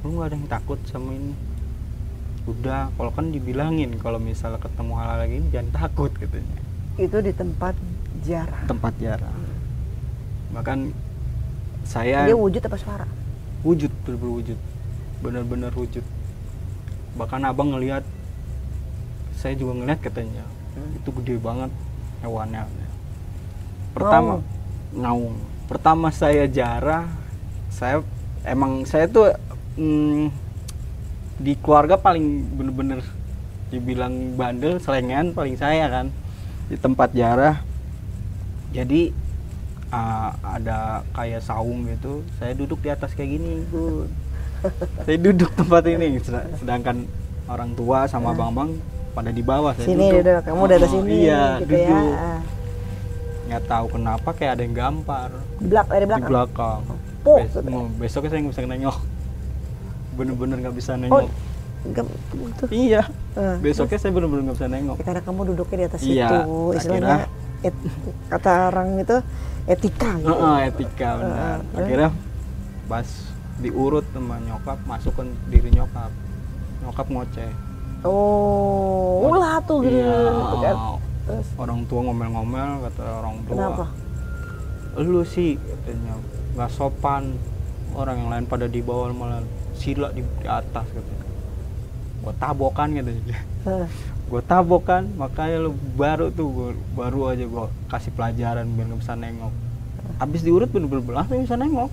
lu 0.00 0.16
nggak 0.16 0.32
ada 0.32 0.36
yang 0.36 0.48
takut 0.48 0.80
sama 0.88 1.12
ini 1.12 1.36
udah 2.48 2.88
kalau 2.96 3.12
kan 3.12 3.28
dibilangin 3.28 3.92
kalau 3.98 4.16
misalnya 4.16 4.56
ketemu 4.56 4.92
hal 4.94 5.06
hal 5.06 5.18
lagi 5.20 5.36
jangan 5.50 5.68
takut 5.70 6.12
katanya 6.12 6.58
Itu 6.96 7.20
di 7.20 7.30
tempat 7.30 7.74
ziarah. 8.20 8.64
tempat 8.64 8.92
jarang 8.96 9.38
bahkan 10.48 10.90
saya 11.84 12.24
Dia 12.24 12.34
wujud 12.34 12.60
apa 12.60 12.76
suara? 12.76 13.06
wujud 13.60 13.92
bener 14.02 14.22
wujud. 14.22 14.58
Bener-bener 15.18 15.72
wujud. 15.72 16.04
Bahkan 17.14 17.42
abang 17.42 17.74
ngelihat 17.74 18.06
saya 19.34 19.54
juga 19.54 19.74
ngeliat 19.74 19.98
katanya 19.98 20.44
Hmm. 20.68 20.94
itu 20.94 21.10
gede 21.10 21.34
banget 21.38 21.72
hewannya. 22.20 22.62
Pertama 23.90 24.38
ngaung 24.90 25.34
pertama 25.66 26.08
saya 26.08 26.46
jarah 26.46 27.10
saya 27.68 28.00
emang 28.40 28.86
saya 28.86 29.04
tuh 29.04 29.34
mm, 29.74 30.30
di 31.38 31.54
keluarga 31.56 31.94
paling 31.96 32.26
bener-bener 32.50 33.00
dibilang 33.68 34.10
bandel 34.34 34.78
selengean 34.78 35.30
paling 35.30 35.54
saya 35.54 35.86
kan 35.86 36.06
di 36.66 36.76
tempat 36.76 37.12
jarah 37.12 37.62
jadi 38.70 39.12
uh, 39.88 40.30
ada 40.42 40.78
kayak 41.10 41.40
saung 41.40 41.86
gitu 41.86 42.20
saya 42.36 42.52
duduk 42.52 42.80
di 42.80 42.88
atas 42.88 43.12
kayak 43.12 43.30
gini 43.32 43.62
Bun. 43.64 44.08
saya 45.06 45.16
duduk 45.16 45.50
tempat 45.52 45.82
ini 45.86 46.18
Sed- 46.18 46.58
sedangkan 46.58 47.06
orang 47.46 47.70
tua 47.72 48.04
sama 48.04 48.32
abang-abang 48.32 48.76
pada 49.10 49.30
di 49.30 49.40
bawah 49.40 49.72
saya 49.72 49.86
Sini 49.86 50.10
duduk 50.10 50.20
duduk, 50.20 50.42
kamu 50.44 50.62
di 50.62 50.74
atas 50.74 50.88
Oh, 50.88 50.94
sini 50.96 51.14
iya 51.18 51.42
gitu 51.58 51.72
ya. 51.72 51.88
duduk 51.88 52.14
Ah. 52.14 52.40
nggak 53.48 53.62
tahu 53.64 53.86
kenapa 53.90 54.28
kayak 54.32 54.52
ada 54.52 54.62
yang 54.62 54.74
gampar 54.76 55.30
Di 55.56 55.66
belakang 55.66 55.92
dari 55.94 56.02
di 56.02 56.08
belakang. 56.08 56.28
belakang 56.28 56.80
Oh, 57.22 57.36
Bes- 57.36 57.60
besoknya 57.98 58.28
saya 58.28 58.40
nggak 58.40 58.52
bisa 58.52 58.62
nengok 58.64 58.98
bener-bener 60.18 60.56
nggak 60.58 60.74
bisa 60.74 60.92
nengok 60.94 61.22
Oh, 61.22 61.30
Gem- 61.88 62.10
tuh. 62.58 62.66
iya 62.68 63.06
Ah. 63.32 63.54
besoknya 63.56 63.96
saya 63.96 64.10
bener-bener 64.10 64.42
nggak 64.44 64.58
bisa 64.58 64.66
nengok 64.66 64.96
Ya, 64.98 65.04
karena 65.04 65.22
kamu 65.22 65.40
duduknya 65.48 65.76
di 65.76 65.86
atas 65.86 66.00
Iya, 66.02 66.26
itu, 66.26 66.40
istilahnya 66.74 67.06
akhirnya- 67.06 67.30
et- 67.62 67.84
kata 68.28 68.50
orang 68.68 68.88
itu 68.98 69.16
etika 69.64 70.10
gitu. 70.16 70.28
Heeh, 70.28 70.58
etika 70.66 71.08
benar 71.16 71.58
Heeh. 71.62 71.78
akhirnya 71.78 72.10
pas 72.84 73.08
diurut 73.58 74.06
sama 74.08 74.36
nyokap 74.40 74.78
masuk 74.84 75.12
ke 75.12 75.22
diri 75.48 75.70
nyokap 75.72 76.10
nyokap 76.80 77.06
ngoceh 77.06 77.52
Oh, 78.00 79.26
ulah 79.28 79.58
tuh 79.60 79.82
gitu. 79.82 79.98
Iya, 79.98 80.70
gitu. 80.70 80.94
Terus 81.26 81.48
orang 81.56 81.82
tua 81.84 82.00
ngomel-ngomel 82.00 82.70
kata 82.84 83.04
orang 83.16 83.34
tua 83.44 83.54
kenapa? 83.54 83.86
lu 84.98 85.22
sih 85.22 85.54
katanya 85.54 86.14
nggak 86.54 86.70
sopan 86.72 87.38
orang 87.92 88.18
yang 88.18 88.30
lain 88.32 88.44
pada 88.44 88.66
di 88.66 88.80
bawah 88.80 89.10
malah 89.10 89.42
sila 89.78 90.10
di, 90.12 90.20
di 90.20 90.46
atas 90.46 90.86
katanya 90.90 91.26
gua 92.20 92.34
tabokan 92.36 92.88
katanya 92.92 93.38
Heh. 93.64 93.86
gue 94.28 94.42
tabokan 94.44 95.08
makanya 95.16 95.56
lu 95.64 95.72
baru 95.96 96.28
tuh 96.28 96.46
gua, 96.52 96.70
baru 96.92 97.20
aja 97.32 97.44
gua 97.48 97.72
kasih 97.88 98.12
pelajaran 98.12 98.68
biar 98.68 98.86
nggak 98.92 99.00
bisa 99.00 99.14
nengok 99.16 99.54
habis 100.18 100.40
diurut 100.44 100.68
bener-bener 100.68 101.14
langsung 101.14 101.40
bisa 101.40 101.56
nengok 101.56 101.90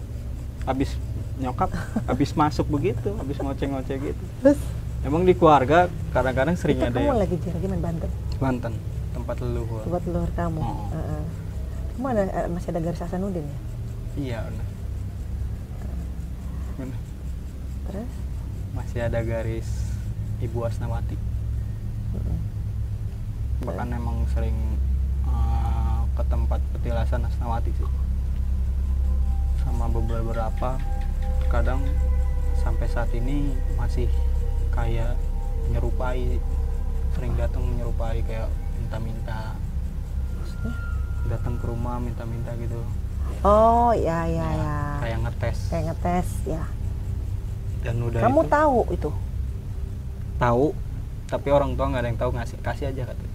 habis 0.65 0.97
nyokap 1.39 1.69
habis 2.09 2.29
masuk 2.33 2.67
begitu 2.67 3.11
habis 3.15 3.37
ngoceh-ngoceh 3.39 3.95
gitu 4.01 4.23
Terus 4.41 4.59
emang 5.05 5.23
di 5.27 5.33
keluarga 5.37 5.91
kadang-kadang 6.11 6.55
sering 6.57 6.79
itu 6.79 6.87
ada 6.89 6.97
kamu 6.97 7.07
yang 7.11 7.19
lagi 7.21 7.35
di 7.37 7.67
mana 7.69 7.77
Banten? 7.83 8.09
Banten 8.39 8.73
tempat 9.15 9.35
leluhur 9.39 9.83
Buat 9.87 10.03
luar 10.11 10.29
kamu. 10.35 10.59
Oh. 10.59 10.87
Heeh. 10.91 11.23
Kamu 11.95 12.05
ada 12.11 12.21
eh, 12.27 12.47
masih 12.51 12.69
ada 12.75 12.79
garis 12.83 13.01
Hasanuddin 13.03 13.45
ya? 13.45 13.57
iya 14.15 14.39
benar 14.47 14.67
Benar. 16.75 16.99
Terus? 17.85 18.11
masih 18.71 18.99
ada 19.01 19.21
garis 19.21 19.67
ibu 20.37 20.59
Asnawati 20.61 21.15
Mm-mm. 22.11 22.37
bahkan 23.63 23.87
emang 23.89 24.27
sering 24.29 24.55
eh, 25.23 25.99
ke 26.11 26.23
tempat 26.25 26.59
petilasan 26.71 27.23
Asnawati 27.23 27.71
sih 27.71 27.87
sama 29.63 29.87
beberapa 29.87 30.75
kadang 31.47 31.81
sampai 32.57 32.87
saat 32.87 33.09
ini 33.11 33.49
masih 33.73 34.11
kayak 34.69 35.15
menyerupai 35.65 36.37
sering 37.11 37.33
datang 37.35 37.63
menyerupai 37.65 38.19
kayak 38.21 38.51
minta-minta 38.75 39.55
datang 41.25 41.55
ke 41.57 41.65
rumah 41.65 41.97
minta-minta 41.97 42.51
gitu 42.55 42.81
Oh, 43.41 43.89
ya 43.91 44.25
ya 44.25 44.45
Ya, 44.45 44.47
ya. 44.53 44.77
kayak 45.01 45.19
ngetes 45.23 45.57
Kayak 45.67 45.85
ngetes 45.89 46.29
ya. 46.45 46.63
Dan 47.85 47.95
udah 48.01 48.19
Kamu 48.19 48.39
itu 48.39 48.49
tahu 48.49 48.79
itu? 48.91 49.09
tahu 50.35 50.65
tapi 51.25 51.47
orang 51.47 51.73
tua 51.73 51.85
nggak 51.87 52.01
ada 52.01 52.09
yang 52.09 52.19
tahu 52.19 52.31
ngasih 52.33 52.57
kasih 52.59 52.85
aja 52.87 53.01
katanya 53.05 53.33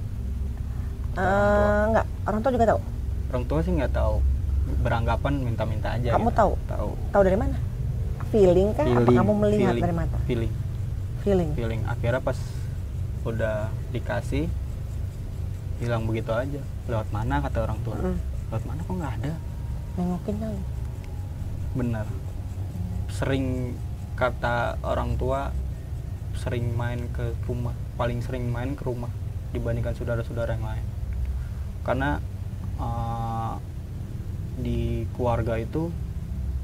Kata 1.11 1.23
orang 1.23 1.43
tua. 1.49 1.67
Eh, 1.67 1.83
enggak, 1.89 2.07
orang 2.25 2.41
tua 2.41 2.51
juga 2.53 2.67
tahu. 2.69 2.81
orang 3.29 3.45
tua 3.47 3.59
sih 3.61 3.73
nggak 3.73 3.93
tahu 3.93 4.15
beranggapan 4.81 5.35
minta-minta 5.41 5.89
aja 5.91 6.09
Kamu 6.13 6.29
gitu. 6.29 6.37
tahu? 6.37 6.53
tahu 6.67 6.89
Tahu 7.11 7.23
dari 7.25 7.35
mana? 7.37 7.57
Feeling 8.29 8.69
kan? 8.73 8.87
Apa 8.87 9.01
Feeling, 9.01 9.17
kamu 9.17 9.33
melihat 9.37 9.59
feeling, 9.69 9.83
dari 9.83 9.95
mata? 9.97 10.19
feeling 10.25 10.53
Feeling. 11.21 11.51
feeling 11.53 11.81
akhirnya 11.85 12.21
pas 12.21 12.39
udah 13.21 13.57
dikasih 13.91 14.49
hilang 15.77 16.05
begitu 16.05 16.31
aja 16.31 16.61
lewat 16.87 17.09
mana 17.09 17.41
kata 17.41 17.59
orang 17.63 17.79
tua 17.81 17.97
Mm. 17.97 18.17
lewat 18.49 18.65
mana 18.65 18.81
kok 18.81 18.95
nggak 18.95 19.15
ada 19.17 19.33
Nengokin 19.93 20.35
kan? 20.37 20.55
benar 21.73 22.07
sering 23.09 23.75
kata 24.21 24.77
orang 24.85 25.17
tua 25.17 25.49
sering 26.37 26.77
main 26.77 27.09
ke 27.11 27.33
rumah 27.45 27.73
paling 27.97 28.21
sering 28.21 28.45
main 28.47 28.77
ke 28.77 28.85
rumah 28.85 29.09
dibandingkan 29.51 29.97
saudara-saudara 29.97 30.55
yang 30.55 30.67
lain 30.67 30.85
karena 31.83 32.21
eh, 32.77 33.55
di 34.61 34.81
keluarga 35.11 35.57
itu 35.57 35.89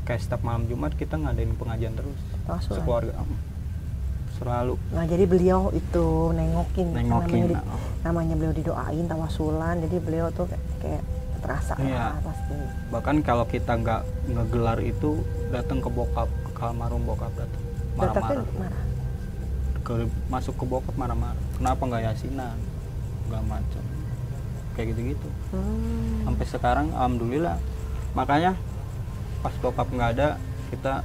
kayak 0.05 0.21
setiap 0.21 0.45
malam 0.45 0.69
Jumat 0.69 0.93
kita 0.95 1.17
ngadain 1.17 1.57
pengajian 1.57 1.97
terus 1.97 2.21
Tawasulan. 2.45 2.77
sekeluarga 2.77 3.13
mm. 3.17 3.39
selalu 4.37 4.75
Nah, 4.93 5.05
jadi 5.05 5.25
beliau 5.25 5.73
itu 5.73 6.07
nengokin. 6.31 6.93
nengokin 6.93 7.41
Namanya, 7.41 7.49
di- 7.57 8.05
namanya 8.05 8.35
beliau 8.37 8.53
didoain 8.53 9.05
tawasulan. 9.09 9.81
Jadi 9.81 9.97
beliau 9.97 10.29
tuh 10.31 10.45
kayak, 10.45 10.65
kayak 10.79 11.03
terasa 11.41 11.75
Iya. 11.81 11.97
lah 11.97 12.15
pasti. 12.21 12.55
bahkan 12.87 13.17
kalau 13.21 13.45
kita 13.45 13.73
nggak 13.75 14.03
ngegelar 14.29 14.79
itu 14.79 15.25
datang 15.49 15.81
ke 15.81 15.89
bokap 15.89 16.29
ke 16.57 16.63
almarhum 16.65 17.05
bokap 17.05 17.29
datang 17.37 17.63
marah-marah. 17.97 18.49
marah. 18.57 18.83
ke 19.85 19.93
masuk 20.33 20.55
ke 20.57 20.65
bokap 20.65 20.95
marah-marah. 20.97 21.45
Kenapa 21.61 21.83
nggak 21.85 22.03
yasinan? 22.09 22.57
Nggak 23.29 23.45
macam 23.45 23.85
kayak 24.77 24.93
gitu-gitu. 24.93 25.29
Hmm. 25.53 26.25
sampai 26.25 26.47
sekarang 26.49 26.87
alhamdulillah. 26.97 27.61
Makanya 28.17 28.57
pas 29.45 29.53
bokap 29.61 29.89
nggak 29.93 30.11
ada 30.17 30.29
kita 30.73 31.05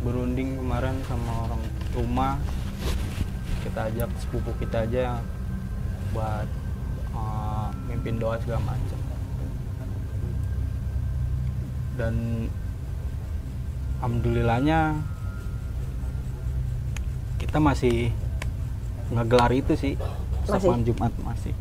berunding 0.00 0.56
kemarin 0.56 0.96
sama 1.04 1.32
orang 1.44 1.62
rumah. 1.92 2.40
Kita 3.60 3.92
ajak 3.92 4.08
sepupu 4.16 4.56
kita 4.56 4.88
aja 4.88 5.20
buat 6.16 6.48
uh, 7.12 7.68
mimpin 7.84 8.16
doa 8.16 8.40
segala 8.40 8.64
macam 8.64 8.98
dan 11.98 12.14
alhamdulillahnya 13.98 14.94
kita 17.36 17.58
masih 17.58 18.14
ngegelar 19.10 19.50
itu 19.50 19.74
sih 19.74 19.94
setiap 20.44 20.54
Masih? 20.54 20.68
malam 20.68 20.84
Jumat 20.84 21.12
masih 21.18 21.54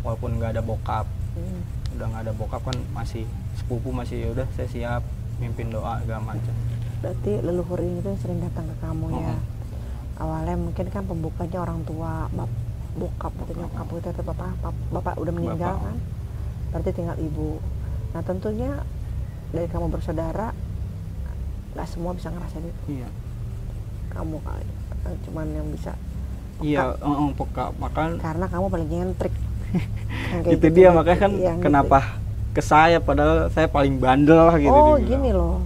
walaupun 0.00 0.30
nggak 0.36 0.56
ada 0.56 0.62
bokap 0.62 1.06
Hmm. 1.30 1.62
udah 1.94 2.06
nggak 2.10 2.22
ada 2.26 2.34
bokap 2.34 2.58
kan 2.60 2.74
masih 2.90 3.22
sepupu 3.54 3.92
masih 3.92 4.18
ya 4.18 4.28
udah 4.32 4.46
saya 4.50 4.66
siap 4.66 5.02
mimpin 5.38 5.70
doa 5.70 6.00
segala 6.00 6.26
macam 6.26 6.50
Berarti 6.98 7.32
leluhur 7.38 7.78
ini 7.78 8.02
tuh 8.02 8.18
sering 8.18 8.42
datang 8.42 8.66
ke 8.66 8.76
kamu 8.76 9.08
ya. 9.14 9.30
Mm-mm. 9.30 9.40
Awalnya 10.18 10.56
mungkin 10.58 10.86
kan 10.86 11.00
pembukanya 11.00 11.58
orang 11.58 11.80
tua, 11.80 12.28
bap, 12.28 12.50
bokap 12.92 13.32
atau 13.32 13.54
nyokap 13.54 13.86
gitu 13.88 14.08
atau 14.10 14.24
bapak, 14.26 14.52
bap- 14.60 14.84
bapak 14.90 15.14
udah 15.16 15.32
meninggal 15.32 15.56
Bapak. 15.70 15.86
kan. 15.86 15.96
Berarti 16.68 16.90
tinggal 16.92 17.16
ibu. 17.16 17.56
Nah 18.10 18.20
tentunya 18.20 18.70
dari 19.48 19.64
kamu 19.64 19.86
bersaudara 19.88 20.52
nggak 21.72 21.86
semua 21.86 22.12
bisa 22.12 22.28
ngerasain 22.28 22.64
itu. 22.64 22.82
iya 23.00 23.08
Kamu 24.10 24.36
kali 24.42 24.66
eh, 25.06 25.16
cuman 25.24 25.46
yang 25.50 25.66
bisa 25.70 25.92
iya 26.60 26.92
eh, 26.92 27.06
eh, 27.06 27.30
peka 27.34 27.64
makan 27.78 28.08
karena 28.18 28.46
kamu 28.46 28.66
paling 28.68 28.88
nyentrik. 28.88 29.34
Itu 30.50 30.58
gitu, 30.58 30.66
dia 30.74 30.90
gitu. 30.90 30.96
makanya 30.98 31.18
kan 31.20 31.32
Yang 31.34 31.56
gitu. 31.58 31.66
kenapa 31.70 31.98
ke 32.50 32.62
saya 32.62 32.98
padahal 32.98 33.46
saya 33.54 33.70
paling 33.70 34.02
bandel 34.02 34.34
lah 34.34 34.58
gitu 34.58 34.74
oh 34.74 34.98
dibilang. 34.98 35.06
gini 35.06 35.30
loh 35.30 35.62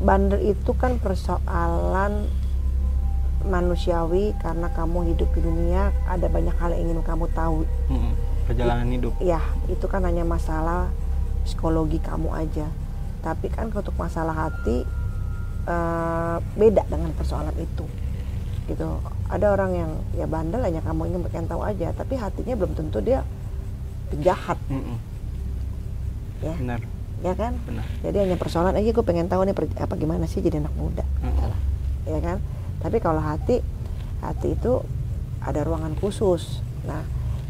bandel 0.00 0.40
itu 0.40 0.72
kan 0.72 0.96
persoalan 0.96 2.24
manusiawi 3.44 4.32
karena 4.40 4.72
kamu 4.72 5.12
hidup 5.12 5.28
di 5.36 5.40
dunia 5.44 5.92
ada 6.08 6.26
banyak 6.26 6.56
hal 6.56 6.72
yang 6.72 6.88
ingin 6.88 7.00
kamu 7.04 7.28
tahu 7.30 7.68
Mm-mm, 7.92 8.12
perjalanan 8.48 8.88
hidup 8.88 9.12
ya 9.20 9.38
itu 9.68 9.84
kan 9.86 10.02
hanya 10.02 10.24
masalah 10.24 10.88
psikologi 11.44 12.00
kamu 12.00 12.32
aja 12.32 12.66
tapi 13.26 13.50
kan 13.50 13.74
untuk 13.74 13.98
masalah 13.98 14.46
hati 14.46 14.86
eh, 15.66 16.36
beda 16.54 16.86
dengan 16.86 17.10
persoalan 17.10 17.58
itu. 17.58 17.82
Gitu. 18.70 18.86
Ada 19.26 19.50
orang 19.50 19.70
yang 19.74 19.90
ya 20.14 20.30
bandel 20.30 20.62
hanya 20.62 20.78
kamu 20.86 21.10
ingin 21.10 21.20
pengen 21.26 21.50
tahu 21.50 21.66
aja. 21.66 21.90
Tapi 21.90 22.14
hatinya 22.14 22.54
belum 22.54 22.78
tentu 22.78 23.02
dia 23.02 23.26
penjahat 24.14 24.54
Mm-mm, 24.70 24.98
ya. 26.46 26.54
Benar. 26.54 26.80
Ya 27.26 27.34
kan? 27.34 27.58
Benar. 27.66 27.82
Jadi 28.06 28.16
hanya 28.22 28.36
persoalan 28.38 28.78
aja 28.78 28.94
gue 28.94 29.02
pengen 29.02 29.26
tahu 29.26 29.42
nih 29.42 29.54
apa 29.82 29.94
gimana 29.98 30.30
sih 30.30 30.38
jadi 30.38 30.62
anak 30.62 30.74
muda? 30.78 31.02
Mm-mm. 31.26 31.50
ya 32.06 32.22
kan? 32.22 32.38
Tapi 32.78 33.02
kalau 33.02 33.18
hati 33.18 33.58
hati 34.22 34.54
itu 34.54 34.86
ada 35.42 35.66
ruangan 35.66 35.98
khusus. 35.98 36.62
Nah 36.86 37.02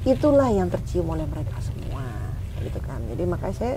itulah 0.09 0.49
yang 0.49 0.73
tercium 0.73 1.12
oleh 1.12 1.29
mereka 1.29 1.61
semua. 1.61 2.33
Gitu 2.65 2.81
kan? 2.81 3.05
Jadi 3.12 3.29
makanya 3.29 3.57
saya 3.57 3.75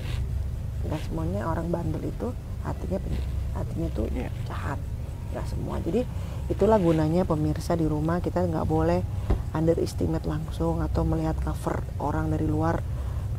nggak 0.88 1.02
semuanya 1.10 1.44
orang 1.50 1.68
bandel 1.68 2.04
itu 2.04 2.32
hatinya 2.64 3.00
hatinya 3.56 3.90
tuh 3.92 4.08
Iya. 4.12 4.30
jahat. 4.48 4.80
Nggak 5.36 5.46
semua. 5.46 5.76
Jadi 5.84 6.02
itulah 6.50 6.80
gunanya 6.82 7.28
pemirsa 7.28 7.76
di 7.78 7.86
rumah. 7.86 8.24
Kita 8.24 8.42
nggak 8.46 8.66
boleh 8.66 9.02
underestimate 9.54 10.26
langsung 10.26 10.82
atau 10.82 11.02
melihat 11.06 11.38
cover 11.42 11.82
orang 12.02 12.34
dari 12.34 12.46
luar 12.50 12.82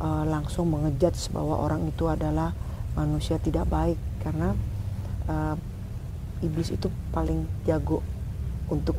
eh, 0.01 0.25
langsung 0.27 0.71
mengejudge 0.71 1.31
bahwa 1.33 1.59
orang 1.61 1.87
itu 1.89 2.07
adalah 2.07 2.53
manusia 2.95 3.41
tidak 3.41 3.67
baik. 3.67 3.99
Karena 4.23 4.55
eh, 5.27 5.55
iblis 6.45 6.71
itu 6.73 6.87
paling 7.11 7.45
jago 7.67 8.01
untuk 8.71 8.97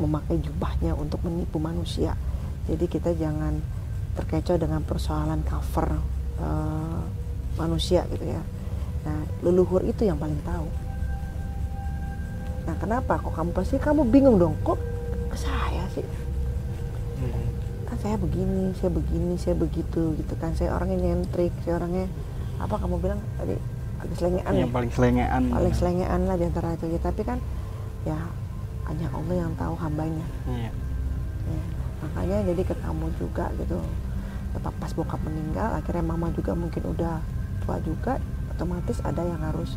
memakai 0.00 0.42
jubahnya 0.42 0.96
untuk 0.98 1.22
menipu 1.22 1.62
manusia. 1.62 2.18
Jadi 2.66 2.88
kita 2.88 3.12
jangan 3.14 3.60
terkecoh 4.16 4.56
dengan 4.56 4.80
persoalan 4.82 5.44
cover 5.44 6.00
eh, 6.40 7.23
manusia 7.54 8.02
gitu 8.10 8.24
ya. 8.24 8.42
Nah 9.04 9.20
leluhur 9.44 9.84
itu 9.84 10.08
yang 10.08 10.18
paling 10.18 10.38
tahu. 10.42 10.66
Nah 12.64 12.74
kenapa 12.80 13.20
kok 13.20 13.32
kamu 13.36 13.50
pasti 13.52 13.76
kamu 13.76 14.02
bingung 14.08 14.36
dong? 14.40 14.54
Kok 14.64 14.78
ke 15.30 15.36
saya 15.36 15.84
sih? 15.92 16.06
Kan 17.84 17.96
saya 18.00 18.16
begini 18.16 18.72
saya 18.80 18.90
begini 18.90 19.34
saya 19.36 19.54
begitu 19.54 20.16
gitu 20.16 20.34
kan. 20.40 20.56
Saya 20.56 20.74
orangnya 20.74 21.12
nyentrik 21.12 21.52
saya 21.62 21.78
orangnya 21.78 22.08
apa 22.58 22.74
kamu 22.80 22.96
bilang 22.98 23.20
tadi? 23.36 23.56
Agak 24.00 24.16
selengean 24.20 24.52
ya? 24.52 24.62
yang 24.64 24.72
paling 24.72 24.90
selengean. 24.92 25.42
Paling 25.52 25.74
selengean 25.76 26.20
lah 26.28 26.36
di 26.40 26.44
antara 26.48 26.68
itu. 26.74 26.86
Ya 26.88 27.00
tapi 27.00 27.22
kan 27.22 27.38
ya 28.08 28.18
hanya 28.88 29.08
Allah 29.12 29.36
yang 29.48 29.52
tahu 29.56 29.74
hambanya. 29.80 30.26
Iya. 30.48 30.72
Ya. 31.44 31.64
makanya 32.04 32.36
jadi 32.52 32.62
ke 32.68 32.74
kamu 32.80 33.06
juga 33.20 33.52
gitu. 33.60 33.80
Tetap 34.56 34.72
pas 34.80 34.92
bokap 34.96 35.20
meninggal 35.24 35.76
akhirnya 35.76 36.04
mama 36.04 36.32
juga 36.32 36.52
mungkin 36.56 36.84
udah 36.88 37.20
tua 37.64 37.80
juga 37.80 38.20
otomatis 38.50 39.00
ada 39.00 39.20
yang 39.20 39.40
harus 39.42 39.74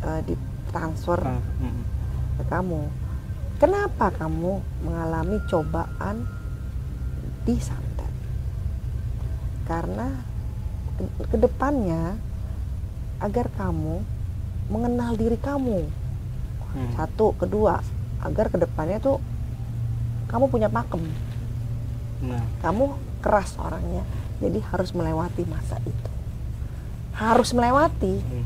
eh, 0.00 0.20
ditransfer 0.24 1.20
Ah, 1.20 1.38
mm-mm. 1.60 1.84
ke 2.36 2.44
kamu. 2.48 2.80
Kenapa 3.56 4.10
kamu 4.10 4.52
mengalami 4.82 5.38
cobaan 5.46 6.26
di 7.44 7.54
santet? 7.56 8.10
Karena 9.62 10.10
ke- 10.92 11.28
ke 11.28 11.36
depannya 11.38 12.18
agar 13.20 13.46
kamu 13.52 14.02
mengenal 14.66 15.14
diri 15.14 15.36
kamu. 15.36 16.00
Hmm. 16.72 16.88
satu 16.96 17.36
kedua 17.36 17.84
agar 18.24 18.48
ke 18.48 18.56
depannya 18.56 18.96
tuh 18.96 19.20
kamu 20.24 20.48
punya 20.48 20.72
pakem. 20.72 21.04
Nah. 22.24 22.40
Kamu 22.64 22.96
keras 23.20 23.60
orangnya 23.60 24.08
jadi 24.40 24.56
harus 24.72 24.90
melewati 24.90 25.44
masa 25.44 25.76
itu 25.84 26.11
harus 27.14 27.50
melewati. 27.50 28.16
Mm. 28.18 28.44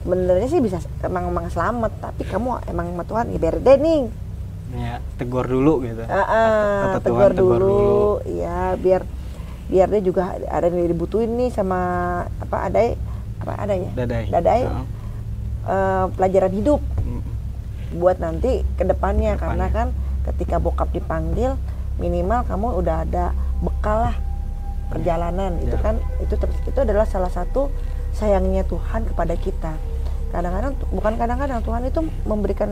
sebenarnya 0.00 0.48
sih 0.48 0.60
bisa 0.60 0.76
emang 1.00 1.32
emang 1.32 1.48
selamat 1.48 1.96
tapi 1.98 2.22
kamu 2.24 2.60
emang 2.66 2.92
sama 2.92 3.04
Tuhan 3.04 3.24
ya 3.26 3.38
biar 3.38 3.56
deh 3.56 3.76
nih. 3.78 4.02
Ya 4.74 4.92
tegur 5.16 5.44
dulu 5.44 5.80
gitu. 5.82 6.04
Ah, 6.04 6.12
ah, 6.12 6.24
Kata- 6.28 6.84
kata 6.84 6.98
tegur 7.00 7.20
Tuhan, 7.24 7.32
tegur 7.34 7.58
dulu. 7.58 8.02
ya 8.26 8.76
biar 8.76 9.02
biar 9.64 9.86
dia 9.88 10.02
juga 10.02 10.22
ada 10.36 10.66
yang 10.66 10.86
dibutuhin 10.86 11.32
nih 11.34 11.48
sama 11.48 11.80
apa 12.36 12.68
ada 12.68 12.80
apa 13.40 13.52
ada 13.56 13.74
ya? 13.74 13.90
Dadai. 13.94 14.24
Dadai. 14.28 14.62
Ah, 14.64 14.84
Eh, 15.64 16.04
pelajaran 16.12 16.52
hidup. 16.52 16.80
Mm. 17.00 17.22
buat 17.94 18.18
nanti 18.18 18.60
ke 18.76 18.84
depannya 18.84 19.38
karena 19.38 19.64
Ke 19.64 19.72
depannya. 19.72 19.72
kan 19.72 19.88
ketika 20.26 20.56
bokap 20.58 20.90
dipanggil 20.90 21.56
minimal 21.96 22.44
kamu 22.44 22.76
udah 22.76 22.96
ada 23.00 23.32
bekal 23.58 24.04
lah 24.04 24.16
perjalanan 24.86 25.56
itu 25.58 25.72
Ya. 25.72 25.82
kan 25.82 25.94
itu 26.18 26.34
itu 26.36 26.78
adalah 26.78 27.04
salah 27.04 27.28
satu 27.28 27.72
sayangnya 28.10 28.62
Tuhan 28.62 29.04
kepada 29.04 29.34
kita 29.34 29.72
kadang-kadang 30.30 30.72
bukan 30.90 31.14
kadang-kadang 31.14 31.60
Tuhan 31.60 31.82
itu 31.84 31.98
memberikan 32.22 32.70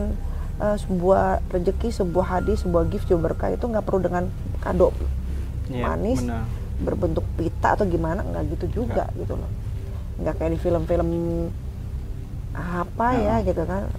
eh, 0.57 0.77
sebuah 0.77 1.23
rezeki 1.49 1.89
sebuah 1.91 2.25
hadis 2.31 2.61
sebuah 2.61 2.83
gift 2.87 3.05
sebuah 3.05 3.23
berkah 3.25 3.49
itu 3.49 3.63
nggak 3.63 3.81
perlu 3.81 3.99
dengan 4.01 4.23
kado 4.59 4.91
Iya, 5.65 5.87
Manis. 5.87 6.19
benar. 6.19 6.43
berbentuk 6.75 7.23
pita 7.33 7.73
atau 7.73 7.85
gimana 7.85 8.19
nggak 8.21 8.43
gitu 8.51 8.65
juga 8.77 9.07
gitu 9.13 9.33
loh 9.33 9.47
nggak 10.15 10.35
kayak 10.35 10.51
di 10.51 10.59
film-film 10.59 11.09
apa 12.53 13.07
ya 13.15 13.39
Heeh. 13.39 13.47
gitu 13.47 13.63
kan 13.63 13.89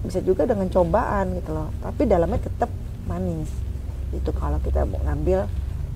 bisa 0.00 0.18
juga 0.20 0.42
dengan 0.42 0.66
cobaan 0.66 1.36
gitu 1.36 1.50
loh 1.52 1.70
tapi 1.78 2.02
dalamnya 2.04 2.40
tetap 2.40 2.66
manis 3.04 3.50
itu 4.10 4.30
kalau 4.32 4.58
kita 4.58 4.82
mau 4.82 4.98
ngambil 5.00 5.46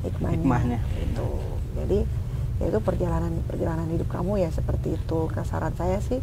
hikmahnya, 0.04 0.38
Hikmahnya. 0.38 0.78
itu 1.00 1.26
jadi 1.74 1.98
ya 2.54 2.70
itu 2.70 2.78
perjalanan 2.78 3.34
perjalanan 3.44 3.90
hidup 3.90 4.08
kamu 4.08 4.38
ya 4.38 4.50
seperti 4.50 4.94
itu 4.94 5.18
kasaran 5.28 5.74
saya 5.74 5.98
sih 5.98 6.22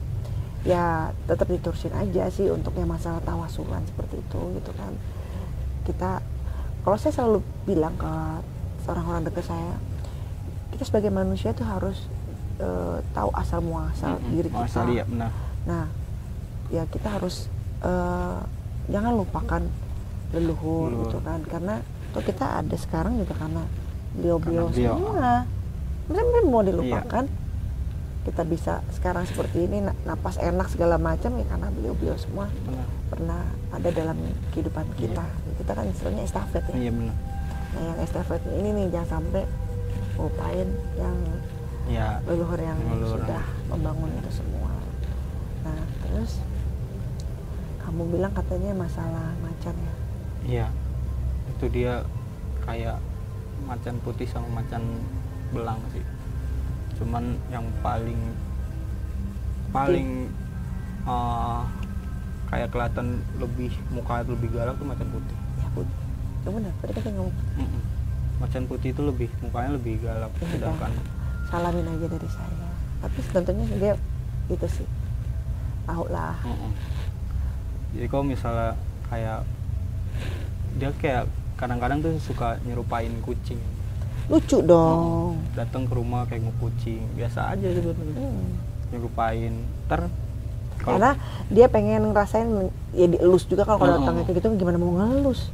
ya 0.64 1.10
tetap 1.26 1.46
diterusin 1.46 1.92
aja 1.92 2.30
sih 2.30 2.48
untuk 2.48 2.72
yang 2.74 2.88
masalah 2.88 3.20
tawasulan 3.20 3.84
seperti 3.84 4.22
itu 4.22 4.42
gitu 4.56 4.72
kan 4.74 4.94
kita 5.84 6.22
kalau 6.82 6.96
saya 6.96 7.14
selalu 7.14 7.40
bilang 7.66 7.94
ke 7.96 8.14
orang-orang 8.88 9.24
dekat 9.24 9.46
saya 9.46 9.74
kita 10.72 10.84
sebagai 10.84 11.10
manusia 11.10 11.52
tuh 11.52 11.66
harus 11.66 12.08
eh, 12.58 12.98
tahu 13.12 13.30
asal 13.34 13.60
muasal 13.60 14.16
Mm-mm. 14.18 14.32
diri 14.32 14.48
Oh, 14.50 14.62
kita 14.62 14.70
asal 14.70 14.86
iya 14.90 15.04
benar 15.04 15.32
Nah, 15.62 15.86
ya 16.70 16.84
kita 16.86 17.22
harus 17.22 17.46
eh, 17.82 18.40
jangan 18.88 19.14
lupakan 19.14 19.62
leluhur 20.32 20.90
Leluhur. 20.90 21.06
gitu 21.06 21.18
kan, 21.22 21.40
karena 21.44 21.76
tuh 22.10 22.24
kita 22.24 22.46
ada 22.58 22.76
sekarang 22.76 23.18
juga 23.18 23.36
karena 23.36 23.62
beliau-beliau 24.14 24.68
beliau. 24.68 24.96
semua. 24.96 25.48
Benar-benar 26.04 26.44
mau 26.44 26.60
Iya. 26.60 26.68
dilupakan. 26.68 27.26
Kita 28.22 28.44
bisa 28.44 28.74
sekarang 28.92 29.26
seperti 29.26 29.66
ini, 29.66 29.82
na- 29.82 29.98
napas 30.06 30.38
enak 30.38 30.70
segala 30.70 30.96
macam 30.96 31.34
ya 31.34 31.46
karena 31.48 31.68
beliau-beliau 31.70 32.14
semua 32.16 32.46
benar 32.62 32.86
pernah 33.08 33.42
ada 33.70 33.90
dalam 33.90 34.18
kehidupan 34.52 34.86
kita. 34.94 35.26
Kita 35.56 35.72
kan 35.72 35.86
istilahnya 35.86 36.24
estafet 36.24 36.64
ya. 36.68 36.76
iya 36.78 36.92
benar 36.92 37.18
nah 37.72 37.82
yang 37.88 38.00
estafet 38.00 38.42
ini 38.52 38.70
nih 38.70 38.86
jangan 38.90 39.10
sampai 39.16 39.48
lupain 40.18 40.68
yang 40.94 41.16
ya 41.88 42.20
leluhur 42.22 42.60
yang 42.60 42.76
Leluhur. 42.84 43.16
sudah 43.18 43.44
membangun 43.66 44.12
itu 44.14 44.32
semua 44.34 44.76
nah 45.62 45.80
terus 46.02 46.44
kamu 47.80 48.12
bilang 48.12 48.34
katanya 48.34 48.76
masalah 48.76 49.32
macan 49.40 49.72
ya 49.74 49.94
iya 50.44 50.68
itu 51.50 51.66
dia 51.70 52.04
kayak 52.62 53.00
macan 53.66 53.96
putih 54.02 54.28
sama 54.28 54.62
macan 54.62 54.84
belang 55.52 55.80
sih. 55.94 56.04
Cuman 57.02 57.38
yang 57.50 57.66
paling 57.82 58.20
paling 59.72 60.28
eh, 61.08 61.62
kayak 62.52 62.70
kelihatan 62.72 63.24
lebih 63.40 63.72
muka 63.96 64.24
lebih 64.28 64.50
galak 64.52 64.76
tuh 64.76 64.88
macan 64.88 65.08
putih. 65.10 65.38
Ya 65.60 65.68
putih 65.72 66.00
ya 66.42 66.50
benar 66.50 66.74
tadi 66.82 66.92
kan 66.98 67.14
ngomong. 67.14 67.38
Macan 68.42 68.64
putih 68.66 68.90
itu 68.90 69.02
lebih 69.06 69.30
mukanya 69.46 69.78
lebih 69.78 70.02
galak 70.02 70.34
Iya, 70.42 70.58
sedangkan 70.58 70.92
salamin 71.54 71.86
aja 71.86 72.06
dari 72.10 72.30
saya. 72.30 72.70
Tapi 73.06 73.18
tentunya 73.30 73.66
dia 73.78 73.94
itu 74.50 74.68
sih. 74.68 74.88
Tahu 75.86 76.06
lah. 76.10 76.38
Mm-mm. 76.46 76.72
jadi 77.92 78.08
kalau 78.08 78.24
misalnya 78.24 78.72
kayak 79.12 79.44
dia 80.80 80.90
kayak 80.96 81.26
kadang-kadang 81.62 82.02
tuh 82.02 82.18
suka 82.18 82.58
nyerupain 82.66 83.14
kucing. 83.22 83.62
Lucu 84.26 84.66
dong. 84.66 85.38
Datang 85.54 85.86
ke 85.86 85.94
rumah 85.94 86.26
kayak 86.26 86.42
mau 86.42 86.56
kucing. 86.58 87.06
Biasa 87.14 87.54
aja 87.54 87.68
gitu 87.70 87.94
Hmm. 87.94 88.58
nyerupain. 88.90 89.54
Ter 89.86 90.02
kalau 90.82 90.98
karena 90.98 91.12
dia 91.54 91.70
pengen 91.70 92.10
ngerasain 92.10 92.50
ya 92.98 93.06
dielus 93.06 93.46
juga 93.46 93.62
kalau 93.70 93.78
kalau 93.78 93.94
Mm-mm. 93.94 94.02
datangnya 94.02 94.24
kayak 94.26 94.38
gitu 94.42 94.48
gimana 94.58 94.78
mau 94.82 94.98
ngelus? 94.98 95.54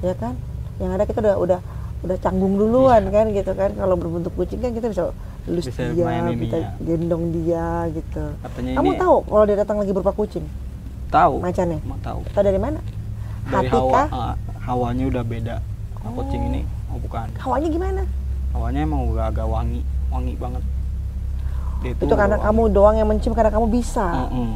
Ya 0.00 0.16
kan? 0.16 0.32
Yang 0.80 0.90
ada 0.96 1.04
kita 1.04 1.18
udah 1.20 1.36
udah 1.36 1.60
udah 2.08 2.16
canggung 2.24 2.56
duluan 2.56 3.02
kan 3.12 3.28
gitu 3.36 3.52
kan? 3.52 3.76
Kalau 3.76 3.94
berbentuk 4.00 4.32
kucing 4.32 4.64
kan 4.64 4.72
kita 4.72 4.88
bisa 4.88 5.12
elus 5.44 5.68
Bisa 5.68 5.92
dia 5.92 6.32
kita 6.32 6.56
gendong 6.80 7.24
dia 7.36 7.84
gitu. 7.92 8.24
Katanya 8.40 8.70
kamu 8.80 8.88
ini 8.88 8.98
tahu 8.98 9.16
kalau 9.28 9.44
dia 9.44 9.56
datang 9.60 9.76
lagi 9.76 9.92
berupa 9.92 10.12
kucing? 10.16 10.46
Tahu. 11.12 11.34
Macannya 11.44 11.78
mau 11.84 12.00
tahu. 12.00 12.20
Tahu 12.32 12.42
dari 12.42 12.60
mana? 12.60 12.80
Dari 13.46 13.68
hati 13.70 13.78
hawa 13.78 13.92
kah 13.94 14.08
ah, 14.10 14.34
hawanya 14.66 15.04
udah 15.06 15.22
beda 15.22 15.56
Nah, 15.96 16.12
kucing 16.12 16.38
Oh. 16.38 16.48
ini. 16.48 16.62
Oh 16.86 16.98
bukan. 16.98 17.26
Hawanya 17.36 17.66
gimana? 17.68 18.02
Hawanya 18.52 18.80
emang 18.80 19.10
udah 19.10 19.26
agak 19.26 19.42
wangi 19.44 19.82
wangi 20.06 20.34
banget. 20.36 20.62
Dia 21.80 21.90
itu 21.92 22.02
udah 22.04 22.14
karena 22.16 22.36
wangi. 22.36 22.46
kamu 22.46 22.62
doang 22.70 22.94
yang 22.94 23.08
mencium 23.08 23.32
karena 23.32 23.50
kamu 23.50 23.66
bisa? 23.68 24.06
Mm-mm. 24.24 24.50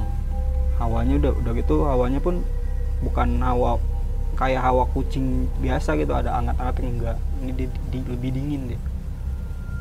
hawanya 0.76 1.14
udah 1.18 1.32
udah 1.36 1.52
gitu 1.54 1.74
hawanya 1.84 2.18
pun 2.18 2.40
bukan 3.00 3.28
hawa 3.38 3.76
kayak 4.32 4.62
hawa 4.62 4.88
kucing 4.88 5.44
biasa 5.58 5.92
gitu 5.94 6.10
ada 6.10 6.32
anget-anget 6.34 6.74
enggak. 6.80 7.16
Ini 7.40 7.52
di, 7.52 7.64
di- 7.90 8.06
lebih 8.08 8.30
dingin 8.30 8.60
dia. 8.66 8.80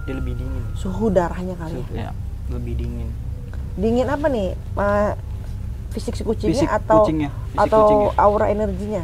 Dia 0.04 0.15
lebih 0.15 0.36
dingin. 0.36 0.63
Suhu 0.74 1.08
darahnya 1.08 1.54
kali 1.54 1.78
Su- 1.78 1.94
ya 1.94 2.12
lebih 2.50 2.76
dingin. 2.76 3.08
Dingin 3.76 4.08
apa 4.08 4.26
nih 4.26 4.58
Ma- 4.74 5.15
fisik 5.89 6.13
si 6.13 6.24
kucingnya 6.24 6.54
fisik 6.56 6.70
atau 6.70 6.98
kucingnya 7.00 7.30
fisik 7.48 7.62
atau 7.63 7.80
kucingnya. 7.80 8.10
aura 8.18 8.46
energinya 8.48 9.04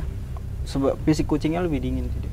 Sebab 0.66 0.98
fisik 1.06 1.30
kucingnya 1.30 1.62
lebih 1.62 1.80
dingin 1.82 2.10
sih 2.10 2.30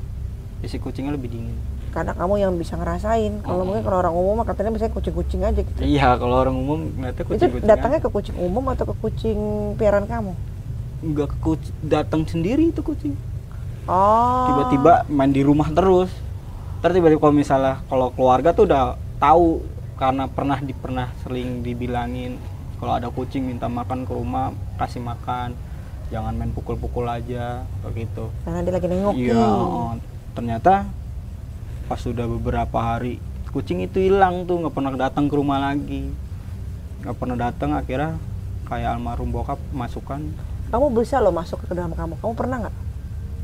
fisik 0.63 0.79
kucingnya 0.79 1.11
lebih 1.11 1.27
dingin. 1.27 1.59
Karena 1.91 2.15
kamu 2.15 2.39
yang 2.39 2.55
bisa 2.55 2.79
ngerasain. 2.79 3.43
Kalau 3.43 3.61
Mm-mm. 3.61 3.67
mungkin 3.67 3.83
kalau 3.83 3.97
orang 3.99 4.15
umum 4.15 4.41
katanya 4.47 4.71
misalnya 4.71 4.95
kucing-kucing 4.95 5.41
aja 5.43 5.59
gitu. 5.59 5.79
Iya 5.83 6.15
kalau 6.15 6.35
orang 6.39 6.55
umum 6.55 6.79
ngeliatnya 6.95 7.27
itu 7.27 7.29
kucing-kucing 7.35 7.67
datangnya 7.67 7.99
ke 7.99 8.09
kucing 8.09 8.35
umum 8.39 8.63
atau 8.71 8.87
ke 8.87 8.95
kucing 9.03 9.39
piaraan 9.75 10.07
kamu? 10.07 10.31
Nggak 11.03 11.27
ke 11.35 11.37
kucing 11.43 11.75
datang 11.83 12.23
sendiri 12.23 12.71
itu 12.71 12.79
kucing. 12.79 13.13
Oh. 13.85 14.47
Tiba-tiba 14.47 15.03
main 15.11 15.35
di 15.35 15.43
rumah 15.43 15.67
terus. 15.69 16.09
Terus 16.79 16.93
tiba-tiba 16.95 17.19
kalau 17.19 17.35
misalnya 17.35 17.83
kalau 17.91 18.07
keluarga 18.15 18.55
tuh 18.55 18.63
udah 18.65 18.95
tahu 19.19 19.61
karena 19.99 20.25
pernah 20.31 20.57
di 20.63 20.73
pernah 20.73 21.07
sering 21.21 21.61
dibilangin 21.61 22.39
kalau 22.79 22.97
ada 22.97 23.07
kucing 23.11 23.45
minta 23.45 23.69
makan 23.69 24.03
ke 24.07 24.11
rumah 24.11 24.51
kasih 24.79 24.99
makan 24.99 25.53
jangan 26.13 26.37
main 26.37 26.53
pukul-pukul 26.53 27.09
aja 27.09 27.65
begitu 27.81 28.29
karena 28.45 28.61
dia 28.61 28.73
lagi 28.77 28.87
nengok. 28.87 29.13
Iya 29.17 29.33
nih. 29.33 29.49
oh, 29.49 29.93
ternyata 30.37 30.73
pas 31.89 31.97
sudah 31.97 32.29
beberapa 32.29 32.77
hari 32.77 33.17
kucing 33.49 33.81
itu 33.81 33.97
hilang 33.97 34.45
tuh 34.45 34.61
nggak 34.61 34.73
pernah 34.77 34.93
datang 34.93 35.25
ke 35.25 35.33
rumah 35.33 35.57
lagi. 35.57 36.13
Nggak 37.01 37.15
pernah 37.17 37.37
datang 37.49 37.73
akhirnya 37.73 38.21
kayak 38.69 38.93
almarhum 38.93 39.33
bokap 39.33 39.57
masukkan. 39.73 40.21
Kamu 40.69 40.93
bisa 40.93 41.17
loh 41.17 41.33
masuk 41.33 41.65
ke 41.65 41.73
dalam 41.73 41.97
kamu. 41.97 42.21
Kamu 42.21 42.33
pernah 42.37 42.57
nggak? 42.61 42.75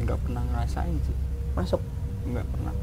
Nggak 0.05 0.19
pernah 0.29 0.41
ngerasain 0.53 0.97
sih. 1.09 1.17
Masuk? 1.57 1.81
Nggak 2.29 2.45
pernah. 2.53 2.73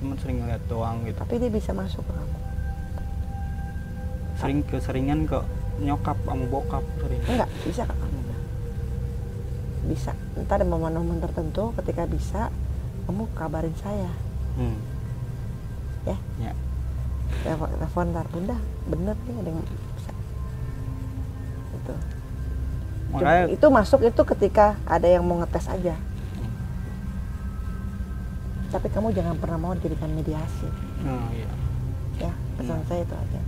Cuman 0.00 0.16
sering 0.16 0.36
ngeliat 0.40 0.64
doang 0.64 1.04
gitu. 1.04 1.20
Tapi 1.20 1.36
dia 1.36 1.52
bisa 1.52 1.76
masuk 1.76 2.00
ke 2.08 2.12
kamu 2.16 2.40
sering 4.40 4.64
keseringan 4.64 5.28
ke 5.28 5.36
nyokap 5.84 6.16
sama 6.24 6.44
bokap 6.48 6.84
sering. 7.04 7.20
Enggak 7.28 7.48
bisa 7.60 7.84
kamu 7.84 8.09
bisa 9.88 10.12
ntar 10.36 10.60
ada 10.60 10.66
momen-momen 10.68 11.20
tertentu 11.20 11.72
ketika 11.80 12.04
bisa 12.04 12.52
kamu 13.08 13.24
kabarin 13.32 13.74
saya 13.80 14.12
hmm. 14.60 14.78
ya 16.04 16.16
ya 16.38 16.52
telepon 17.42 17.68
telepon 17.80 18.06
ntar 18.12 18.26
bunda 18.28 18.56
bener 18.86 19.16
nih 19.24 19.36
ada 19.40 19.48
yang 19.48 19.62
bisa 19.96 20.12
itu 21.72 21.94
makanya 23.10 23.44
itu 23.50 23.66
masuk 23.66 24.00
itu 24.04 24.22
ketika 24.36 24.76
ada 24.84 25.08
yang 25.08 25.24
mau 25.24 25.40
ngetes 25.40 25.66
aja 25.66 25.96
Hmm. 26.30 26.52
tapi 28.70 28.86
kamu 28.88 29.10
jangan 29.12 29.36
pernah 29.36 29.58
mau 29.58 29.72
dijadikan 29.74 30.08
mediasi 30.14 30.68
oh, 31.04 31.28
iya. 31.34 31.50
ya 32.28 32.32
pesan 32.56 32.80
Hmm. 32.80 32.88
saya 32.88 33.00
itu 33.02 33.14
aja 33.16 33.40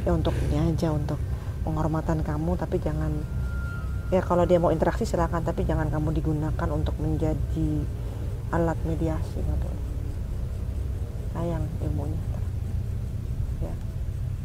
ya 0.00 0.10
untuk 0.16 0.32
ini 0.48 0.56
aja 0.72 0.88
untuk 0.96 1.20
penghormatan 1.60 2.24
kamu 2.24 2.56
tapi 2.56 2.80
jangan 2.80 3.12
ya 4.10 4.20
kalau 4.22 4.44
dia 4.46 4.58
mau 4.58 4.74
interaksi 4.74 5.06
silakan. 5.06 5.42
Tapi 5.46 5.62
jangan 5.64 5.88
kamu 5.90 6.14
digunakan 6.14 6.68
untuk 6.70 6.94
menjadi 6.98 7.70
alat 8.50 8.78
mediasi 8.82 9.38
nggak 9.38 9.58
boleh 9.62 9.86
sayang 11.30 11.64
ilmunya. 11.86 12.20
Ya 13.62 13.74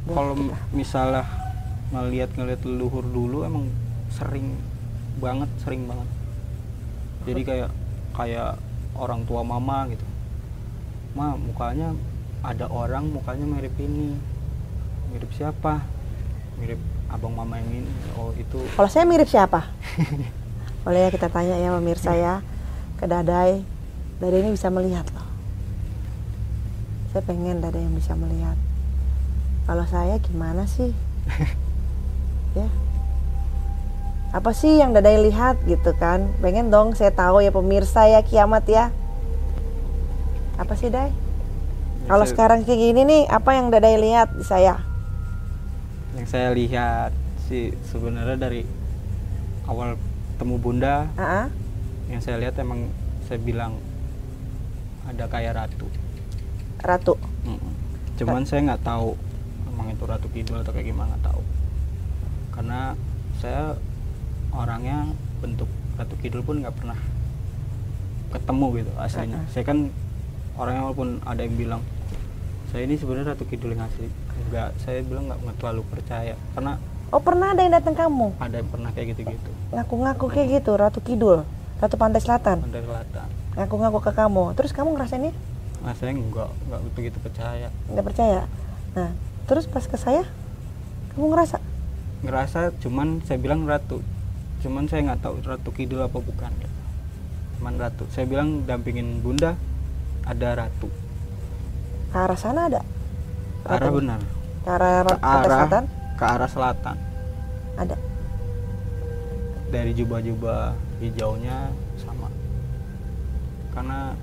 kalau 0.05 0.33
misalnya 0.69 1.25
ngelihat 1.89 2.37
ngelihat 2.37 2.61
leluhur 2.65 3.05
dulu 3.05 3.41
emang 3.41 3.65
sering 4.13 4.53
banget 5.17 5.49
sering 5.65 5.89
banget. 5.89 6.09
Jadi 7.25 7.41
kayak 7.41 7.69
kayak 8.13 8.61
orang 8.93 9.25
tua 9.25 9.41
mama 9.41 9.89
gitu. 9.89 10.05
Ma 11.17 11.33
mukanya 11.33 11.97
ada 12.45 12.69
orang 12.69 13.09
mukanya 13.09 13.49
mirip 13.49 13.73
ini. 13.81 14.13
Mirip 15.09 15.31
siapa? 15.33 15.81
Mirip 16.61 16.77
abang 17.09 17.33
mama 17.33 17.57
yang 17.57 17.83
ini. 17.83 17.91
Oh 18.15 18.31
itu. 18.35 18.59
Kalau 18.73 18.89
saya 18.89 19.05
mirip 19.05 19.29
siapa? 19.29 19.69
Boleh 20.83 21.07
ya 21.07 21.09
kita 21.09 21.27
tanya 21.29 21.57
ya 21.57 21.73
pemirsa 21.73 22.13
ya. 22.13 22.41
Ke 22.97 23.05
Dadai. 23.05 23.61
Dadai 24.17 24.39
ini 24.41 24.53
bisa 24.53 24.69
melihat 24.69 25.05
loh. 25.11 25.27
Saya 27.11 27.23
pengen 27.23 27.59
Dadai 27.59 27.83
yang 27.83 27.95
bisa 27.95 28.13
melihat. 28.13 28.57
Kalau 29.65 29.85
saya 29.85 30.17
gimana 30.19 30.65
sih? 30.65 30.91
Ya. 32.55 32.71
Apa 34.31 34.55
sih 34.55 34.79
yang 34.79 34.95
Dadai 34.95 35.19
lihat 35.19 35.59
gitu 35.67 35.91
kan? 35.91 36.31
Pengen 36.39 36.71
dong 36.71 36.95
saya 36.95 37.11
tahu 37.11 37.43
ya 37.43 37.51
pemirsa 37.51 38.07
ya 38.07 38.23
kiamat 38.23 38.63
ya. 38.63 38.95
Apa 40.55 40.79
sih 40.79 40.87
Dai? 40.87 41.11
Kalau 42.07 42.23
saya- 42.23 42.31
sekarang 42.31 42.63
kayak 42.63 42.79
gini 42.79 43.01
nih 43.03 43.21
apa 43.27 43.59
yang 43.59 43.75
Dadai 43.75 43.99
lihat 43.99 44.31
di 44.39 44.47
saya 44.47 44.79
yang 46.25 46.33
saya 46.33 46.57
lihat 46.57 47.13
sih 47.45 47.69
sebenarnya 47.85 48.33
dari 48.33 48.65
awal 49.69 49.93
temu 50.41 50.57
bunda 50.57 51.05
Ah, 51.21 51.45
ah. 51.45 51.47
yang 52.09 52.17
saya 52.17 52.41
lihat 52.41 52.57
emang 52.57 52.89
saya 53.29 53.37
bilang 53.37 53.77
ada 55.05 55.29
kayak 55.29 55.53
ratu 55.53 55.85
Ratu 56.81 57.13
Mm-mm. 57.45 57.73
cuman 58.17 58.41
saya 58.41 58.65
nggak 58.65 58.81
tahu 58.81 59.13
emang 59.69 59.93
itu 59.93 60.01
ratu 60.09 60.25
kidul 60.33 60.65
atau 60.65 60.73
kayak 60.73 60.89
gimana 60.89 61.13
tahu 61.21 61.45
karena 62.57 62.97
saya 63.37 63.77
orangnya 64.49 65.05
bentuk 65.45 65.69
ratu 65.93 66.17
kidul 66.25 66.41
pun 66.41 66.65
nggak 66.65 66.73
pernah 66.73 66.97
ketemu 68.33 68.81
gitu 68.81 68.91
aslinya 68.97 69.45
Uh-uh. 69.45 69.53
saya 69.53 69.61
kan 69.61 69.93
orangnya 70.57 70.89
walaupun 70.89 71.21
ada 71.21 71.45
yang 71.45 71.53
bilang 71.53 71.81
saya 72.73 72.89
ini 72.89 72.97
sebenarnya 72.97 73.37
ratu 73.37 73.45
kidul 73.45 73.77
yang 73.77 73.85
asli 73.85 74.09
enggak 74.47 74.69
saya 74.83 74.99
bilang 75.05 75.31
nggak 75.31 75.39
nggak 75.43 75.57
terlalu 75.61 75.83
percaya. 75.87 76.35
Karena 76.53 76.73
oh 77.09 77.21
pernah 77.21 77.47
ada 77.55 77.61
yang 77.63 77.73
datang 77.73 77.95
kamu? 77.95 78.27
Ada 78.39 78.55
yang 78.59 78.69
pernah 78.69 78.89
kayak 78.91 79.07
gitu-gitu. 79.15 79.51
Ngaku-ngaku 79.71 80.25
kayak 80.31 80.47
gitu 80.61 80.71
Ratu 80.75 80.99
Kidul 80.99 81.47
Ratu 81.79 81.95
Pantai 81.95 82.21
Selatan? 82.23 82.63
Ada 82.65 82.79
kelihatan 82.81 83.29
ngaku-ngaku 83.55 83.99
ke 84.03 84.11
kamu. 84.11 84.43
Terus 84.59 84.71
kamu 84.75 84.99
ngerasainnya? 84.99 85.33
Nah 85.79 85.93
saya 85.95 86.11
nggak 86.11 86.49
nggak 86.67 86.81
begitu 86.93 87.17
percaya. 87.23 87.67
Nggak 87.87 88.05
percaya? 88.05 88.41
Nah 88.95 89.09
terus 89.47 89.65
pas 89.65 89.85
ke 89.87 89.95
saya 89.95 90.27
kamu 91.15 91.31
ngerasa? 91.31 91.57
Ngerasa 92.27 92.59
cuman 92.83 93.23
saya 93.23 93.39
bilang 93.39 93.63
ratu. 93.63 94.03
Cuman 94.59 94.91
saya 94.91 95.07
nggak 95.07 95.23
tahu 95.23 95.35
ratu 95.47 95.69
kidul 95.71 96.03
apa 96.03 96.19
bukan. 96.19 96.51
Cuman 97.59 97.73
ratu. 97.79 98.03
Saya 98.11 98.27
bilang 98.27 98.67
dampingin 98.67 99.23
bunda 99.23 99.55
ada 100.27 100.67
ratu. 100.67 100.91
Ke 102.11 102.17
arah 102.19 102.39
sana 102.39 102.67
ada? 102.67 102.81
Arah 103.73 103.91
benar. 103.91 104.19
Ke 104.65 104.69
arah, 104.69 104.93
ke 105.05 105.15
arah 105.21 105.45
selatan? 105.45 105.83
ke 106.15 106.23
arah 106.23 106.49
selatan. 106.49 106.97
Ada. 107.75 107.97
dari 109.65 109.91
jubah-jubah 109.91 110.71
hijaunya 111.03 111.67
sama. 111.99 112.31
Karena 113.75 114.15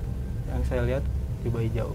yang 0.49 0.63
saya 0.65 0.81
lihat 0.87 1.03
jubah 1.45 1.61
hijau. 1.61 1.93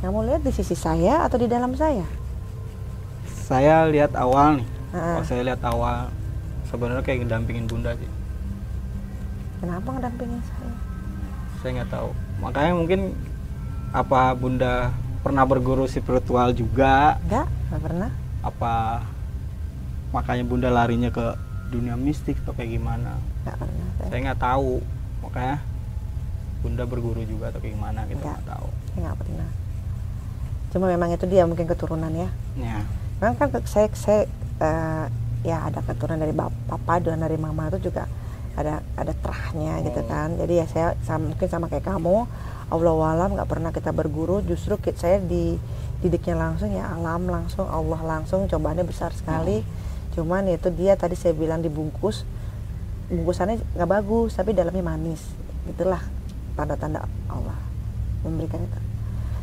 Kamu 0.00 0.22
lihat 0.30 0.46
di 0.46 0.52
sisi 0.54 0.78
saya 0.78 1.26
atau 1.26 1.40
di 1.40 1.48
dalam 1.50 1.74
saya? 1.74 2.06
saya 3.50 3.90
lihat 3.90 4.14
awal 4.14 4.62
nih. 4.62 4.68
Kalau 4.94 5.26
saya 5.26 5.42
lihat 5.42 5.62
awal. 5.66 6.06
Sebenarnya 6.70 7.02
kayak 7.02 7.26
ngedampingin 7.26 7.66
bunda 7.66 7.98
sih. 7.98 8.10
Kenapa 9.58 9.90
ngedampingin 9.90 10.38
saya? 10.46 10.74
saya 11.60 11.70
nggak 11.82 11.92
tahu. 11.92 12.10
Makanya 12.40 12.72
mungkin 12.72 13.00
apa 13.90 14.32
bunda 14.32 14.94
pernah 15.20 15.42
berguru 15.42 15.84
spiritual 15.84 16.50
juga 16.50 17.18
Enggak, 17.22 17.46
enggak 17.66 17.80
pernah. 17.82 18.10
apa 18.40 18.74
makanya 20.10 20.44
bunda 20.44 20.68
larinya 20.68 21.08
ke 21.08 21.26
dunia 21.68 21.94
mistik 21.94 22.38
atau 22.40 22.52
kayak 22.52 22.70
gimana 22.72 23.18
Enggak 23.42 23.56
pernah. 23.58 23.86
Saya, 23.96 24.08
saya 24.08 24.20
nggak 24.24 24.40
tahu 24.40 24.72
makanya 25.20 25.56
bunda 26.60 26.84
berguru 26.84 27.22
juga 27.22 27.48
atau 27.48 27.58
kayak 27.58 27.74
gimana 27.74 28.00
kita 28.04 28.16
Nggak. 28.16 28.30
nggak 28.32 28.46
tahu 28.48 28.68
saya 28.86 29.00
nggak 29.00 29.18
pernah. 29.18 29.48
Cuma 30.70 30.86
memang 30.86 31.08
itu 31.10 31.26
dia 31.26 31.42
mungkin 31.44 31.66
keturunan 31.66 32.12
ya. 32.12 32.28
ya 32.54 32.78
Memang 33.18 33.34
kan 33.36 33.48
saya 33.64 33.86
saya 33.90 34.22
eh, 34.60 35.04
ya 35.42 35.66
ada 35.66 35.80
keturunan 35.80 36.14
dari 36.16 36.30
papa 36.32 36.94
dan 36.98 37.18
dari 37.18 37.34
mama 37.34 37.66
itu 37.68 37.90
juga 37.90 38.06
ada 38.54 38.78
ada 38.94 39.12
terahnya 39.12 39.82
gitu 39.82 39.98
Oh. 39.98 40.06
kan. 40.06 40.36
Jadi 40.36 40.52
ya 40.54 40.66
saya 40.66 40.86
sama, 41.00 41.26
mungkin 41.28 41.48
sama 41.48 41.66
kayak 41.66 41.86
kamu, 41.86 42.22
Allah 42.70 42.94
alam 43.12 43.34
nggak 43.34 43.48
pernah 43.50 43.70
kita 43.74 43.90
berguru. 43.90 44.40
Justru 44.46 44.78
saya 44.94 45.18
dididiknya 45.18 46.38
langsung 46.38 46.70
ya 46.70 46.88
alam 46.90 47.26
langsung 47.26 47.66
Allah 47.66 48.00
langsung 48.00 48.46
cobaannya 48.46 48.86
besar 48.86 49.10
sekali. 49.12 49.66
Cuman 50.14 50.46
itu 50.48 50.70
dia 50.72 50.94
tadi 50.94 51.18
saya 51.18 51.34
bilang 51.34 51.60
dibungkus 51.60 52.24
bungkusannya 53.10 53.58
nggak 53.74 53.90
bagus 53.90 54.38
tapi 54.38 54.54
dalamnya 54.54 54.86
manis. 54.86 55.20
Itulah 55.66 56.00
tanda-tanda 56.54 57.04
Allah 57.26 57.58
memberikan 58.22 58.62
itu. 58.62 58.80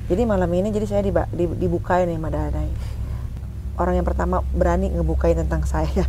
Jadi 0.07 0.21
malam 0.23 0.47
ini 0.55 0.71
jadi 0.71 0.87
saya 0.87 1.01
diba- 1.03 1.27
di- 1.35 1.59
dibukain 1.59 2.07
nih 2.07 2.15
Madadai 2.15 2.71
orang 3.77 4.01
yang 4.01 4.07
pertama 4.07 4.41
berani 4.51 4.89
ngebukain 4.89 5.37
tentang 5.37 5.63
saya 5.63 6.05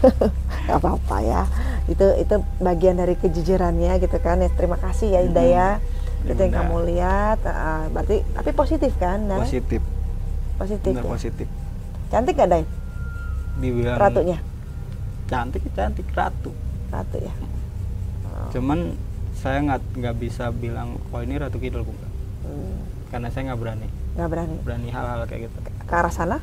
gak 0.70 0.78
apa-apa 0.78 1.16
ya. 1.26 1.42
Itu 1.90 2.06
itu 2.14 2.34
bagian 2.62 3.02
dari 3.02 3.18
kejujurannya 3.18 3.98
gitu 3.98 4.16
kan. 4.22 4.38
Ya 4.38 4.50
terima 4.54 4.78
kasih 4.78 5.10
ya 5.10 5.20
Ida 5.26 5.42
ya. 5.42 5.68
Ya, 6.22 6.30
itu 6.30 6.40
yang 6.46 6.54
kamu 6.54 6.76
lihat. 6.94 7.38
Ah, 7.42 7.90
berarti 7.90 8.22
tapi 8.30 8.50
positif 8.54 8.94
kan 9.02 9.26
Dai? 9.26 9.42
positif. 9.42 9.82
Positif 10.60 10.92
benar 10.94 11.04
ya? 11.04 11.10
positif. 11.10 11.46
Cantik 12.14 12.34
gak 12.38 12.48
Dai? 12.48 12.64
Dibilang 13.58 13.98
ratunya? 13.98 14.38
Cantik 15.26 15.62
cantik. 15.74 16.06
Ratu. 16.14 16.54
Ratu 16.94 17.16
ya? 17.18 17.34
Oh, 18.30 18.50
cuman 18.54 18.94
saya 19.34 19.58
nggak 19.64 19.80
nggak 19.96 20.16
bisa 20.20 20.52
bilang 20.52 21.00
oh 21.16 21.20
ini 21.24 21.40
ratu 21.40 21.56
kidul 21.56 21.80
bukan 21.80 22.10
hmm, 22.44 23.08
karena 23.08 23.28
saya 23.32 23.50
nggak 23.50 23.60
berani. 23.62 23.88
Nggak 24.18 24.28
berani? 24.28 24.56
Berani 24.60 24.88
hal-hal 24.92 25.20
kayak 25.26 25.48
gitu. 25.48 25.58
Ke 25.88 25.94
arah 25.96 26.12
sana? 26.12 26.38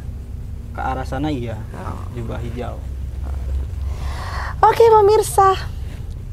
Ke 0.74 0.82
arah 0.82 1.06
sana 1.06 1.30
iya. 1.30 1.62
Oh. 1.78 2.02
jubah 2.18 2.42
hijau 2.42 2.82
Oke 4.58 4.82
pemirsa, 4.90 5.54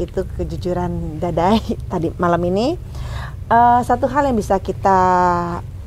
itu 0.00 0.24
kejujuran 0.24 1.20
Dadai 1.20 1.60
tadi 1.92 2.08
malam 2.16 2.40
ini. 2.48 2.72
Eh, 3.52 3.80
satu 3.84 4.08
hal 4.08 4.32
yang 4.32 4.36
bisa 4.40 4.56
kita 4.64 4.98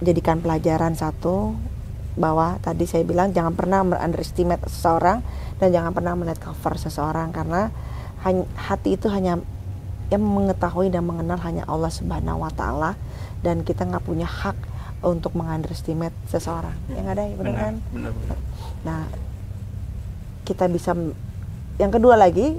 jadikan 0.05 0.37
pelajaran 0.37 0.93
satu 0.93 1.57
bahwa 2.13 2.61
tadi 2.61 2.85
saya 2.85 3.01
bilang 3.01 3.33
jangan 3.33 3.57
pernah 3.57 3.81
underestimate 3.81 4.61
seseorang 4.69 5.25
dan 5.57 5.73
jangan 5.73 5.97
pernah 5.97 6.13
melihat 6.13 6.37
cover 6.37 6.77
seseorang 6.77 7.33
karena 7.33 7.73
hati 8.53 9.01
itu 9.01 9.09
hanya 9.09 9.41
yang 10.13 10.21
mengetahui 10.21 10.93
dan 10.93 11.09
mengenal 11.09 11.41
hanya 11.41 11.65
Allah 11.65 11.89
Subhanahu 11.89 12.45
Wa 12.45 12.53
Taala 12.53 12.91
dan 13.41 13.65
kita 13.65 13.81
nggak 13.81 14.05
punya 14.05 14.29
hak 14.29 14.57
untuk 15.01 15.33
mengunderestimate 15.33 16.13
seseorang. 16.29 16.77
Yang 16.93 17.07
ada, 17.17 17.23
ya 17.25 17.35
benar 17.37 17.55
kan? 17.57 17.75
benar 17.93 18.11
benar 18.13 18.37
Nah, 18.85 19.01
kita 20.45 20.69
bisa 20.69 20.93
yang 21.77 21.89
kedua 21.89 22.13
lagi 22.15 22.57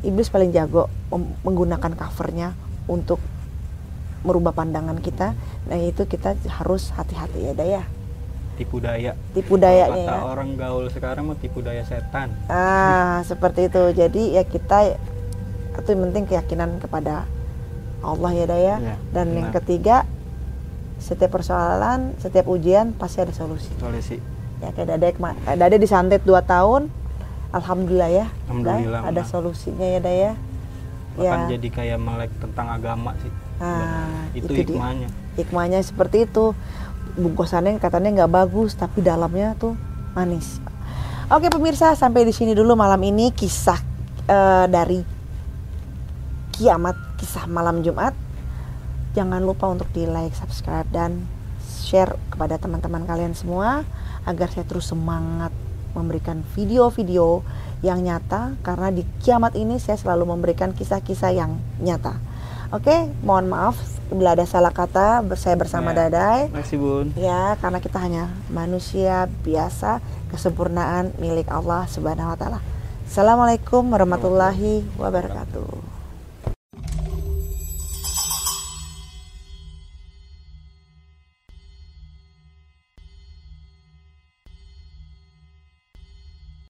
iblis 0.00 0.28
paling 0.28 0.50
jago 0.50 0.86
menggunakan 1.42 1.92
covernya 1.92 2.54
untuk 2.86 3.18
merubah 4.20 4.50
pandangan 4.52 4.98
kita. 4.98 5.34
Nah, 5.66 5.76
itu 5.76 6.02
kita 6.04 6.34
harus 6.52 6.90
hati-hati 6.90 7.44
ya, 7.44 7.52
Daya. 7.52 7.82
tipu 8.54 8.82
daya 8.82 9.14
Tipu 9.30 9.54
dayanya 9.54 9.94
kata 10.02 10.18
ya. 10.18 10.26
orang 10.26 10.58
gaul 10.58 10.90
sekarang 10.90 11.30
mah 11.30 11.38
tipu 11.38 11.62
daya 11.62 11.86
setan 11.86 12.34
Ah, 12.48 13.22
seperti 13.30 13.70
itu. 13.70 13.82
Jadi 13.92 14.34
ya 14.34 14.42
kita 14.42 14.98
itu 15.72 15.88
yang 15.88 16.02
penting 16.04 16.24
keyakinan 16.26 16.70
kepada 16.78 17.22
Allah 18.00 18.30
ya, 18.32 18.46
Daya. 18.46 18.74
Iya, 18.76 18.96
Dan 19.12 19.26
yang 19.32 19.48
benar. 19.48 19.62
ketiga, 19.62 19.96
setiap 20.98 21.30
persoalan, 21.32 22.18
setiap 22.18 22.46
ujian 22.46 22.90
pasti 22.92 23.18
ada 23.20 23.30
solusi. 23.30 23.70
solusi 23.78 24.18
ya 24.58 24.74
kayak 24.74 24.90
Dade 24.90 25.08
kema- 25.12 25.38
eh, 25.40 25.54
Dade 25.54 25.78
disantet 25.78 26.18
2 26.20 26.42
tahun 26.42 26.90
alhamdulillah 27.54 28.10
ya. 28.10 28.26
Alhamdulillah, 28.48 29.00
Day, 29.04 29.10
ada 29.10 29.22
solusinya 29.24 29.86
ya 29.86 30.00
Daya 30.00 30.32
bahkan 31.18 31.50
ya. 31.50 31.58
jadi 31.58 31.68
kayak 31.74 31.98
melek 31.98 32.32
tentang 32.38 32.66
agama 32.70 33.10
sih. 33.18 33.32
Ah, 33.58 34.06
itu, 34.38 34.46
itu 34.46 34.52
dia. 34.54 34.58
hikmahnya. 34.62 35.08
Hikmahnya 35.34 35.78
seperti 35.82 36.30
itu. 36.30 36.54
Bungkusannya 37.18 37.82
katanya 37.82 38.22
nggak 38.22 38.30
bagus 38.30 38.78
tapi 38.78 39.02
dalamnya 39.02 39.58
tuh 39.58 39.74
manis. 40.14 40.62
Oke 41.28 41.50
pemirsa 41.50 41.98
sampai 41.98 42.22
di 42.22 42.30
sini 42.30 42.54
dulu 42.54 42.78
malam 42.78 43.02
ini 43.02 43.34
kisah 43.34 43.82
eh, 44.30 44.66
dari 44.70 45.02
kiamat 46.54 47.18
kisah 47.18 47.50
malam 47.50 47.82
Jumat. 47.82 48.14
Jangan 49.18 49.42
lupa 49.42 49.66
untuk 49.66 49.90
di 49.90 50.06
like 50.06 50.38
subscribe 50.38 50.86
dan 50.94 51.26
share 51.82 52.14
kepada 52.30 52.62
teman-teman 52.62 53.02
kalian 53.02 53.34
semua 53.34 53.82
agar 54.22 54.46
saya 54.54 54.62
terus 54.62 54.86
semangat 54.94 55.50
memberikan 55.96 56.44
video-video 56.56 57.44
yang 57.80 58.02
nyata 58.02 58.58
karena 58.66 58.90
di 58.90 59.06
kiamat 59.22 59.54
ini 59.54 59.78
saya 59.78 59.96
selalu 59.96 60.34
memberikan 60.34 60.74
kisah-kisah 60.74 61.30
yang 61.30 61.56
nyata. 61.78 62.18
Oke, 62.68 63.08
mohon 63.24 63.48
maaf 63.48 63.80
bila 64.12 64.36
ada 64.36 64.44
salah 64.44 64.72
kata 64.72 65.24
saya 65.40 65.56
bersama 65.56 65.96
Ya. 65.96 66.04
Dadai. 66.04 66.40
Terima 66.52 66.60
kasih 66.64 66.78
bun 66.80 67.06
Ya, 67.16 67.56
karena 67.60 67.78
kita 67.80 67.96
hanya 68.00 68.28
manusia 68.52 69.28
biasa, 69.44 70.04
kesempurnaan 70.28 71.16
milik 71.16 71.48
Allah 71.48 71.88
Subhanahu 71.88 72.32
wa 72.32 72.36
taala. 72.36 72.60
Assalamualaikum 73.08 73.88
warahmatullahi 73.88 74.84
wabarakatuh. 75.00 75.87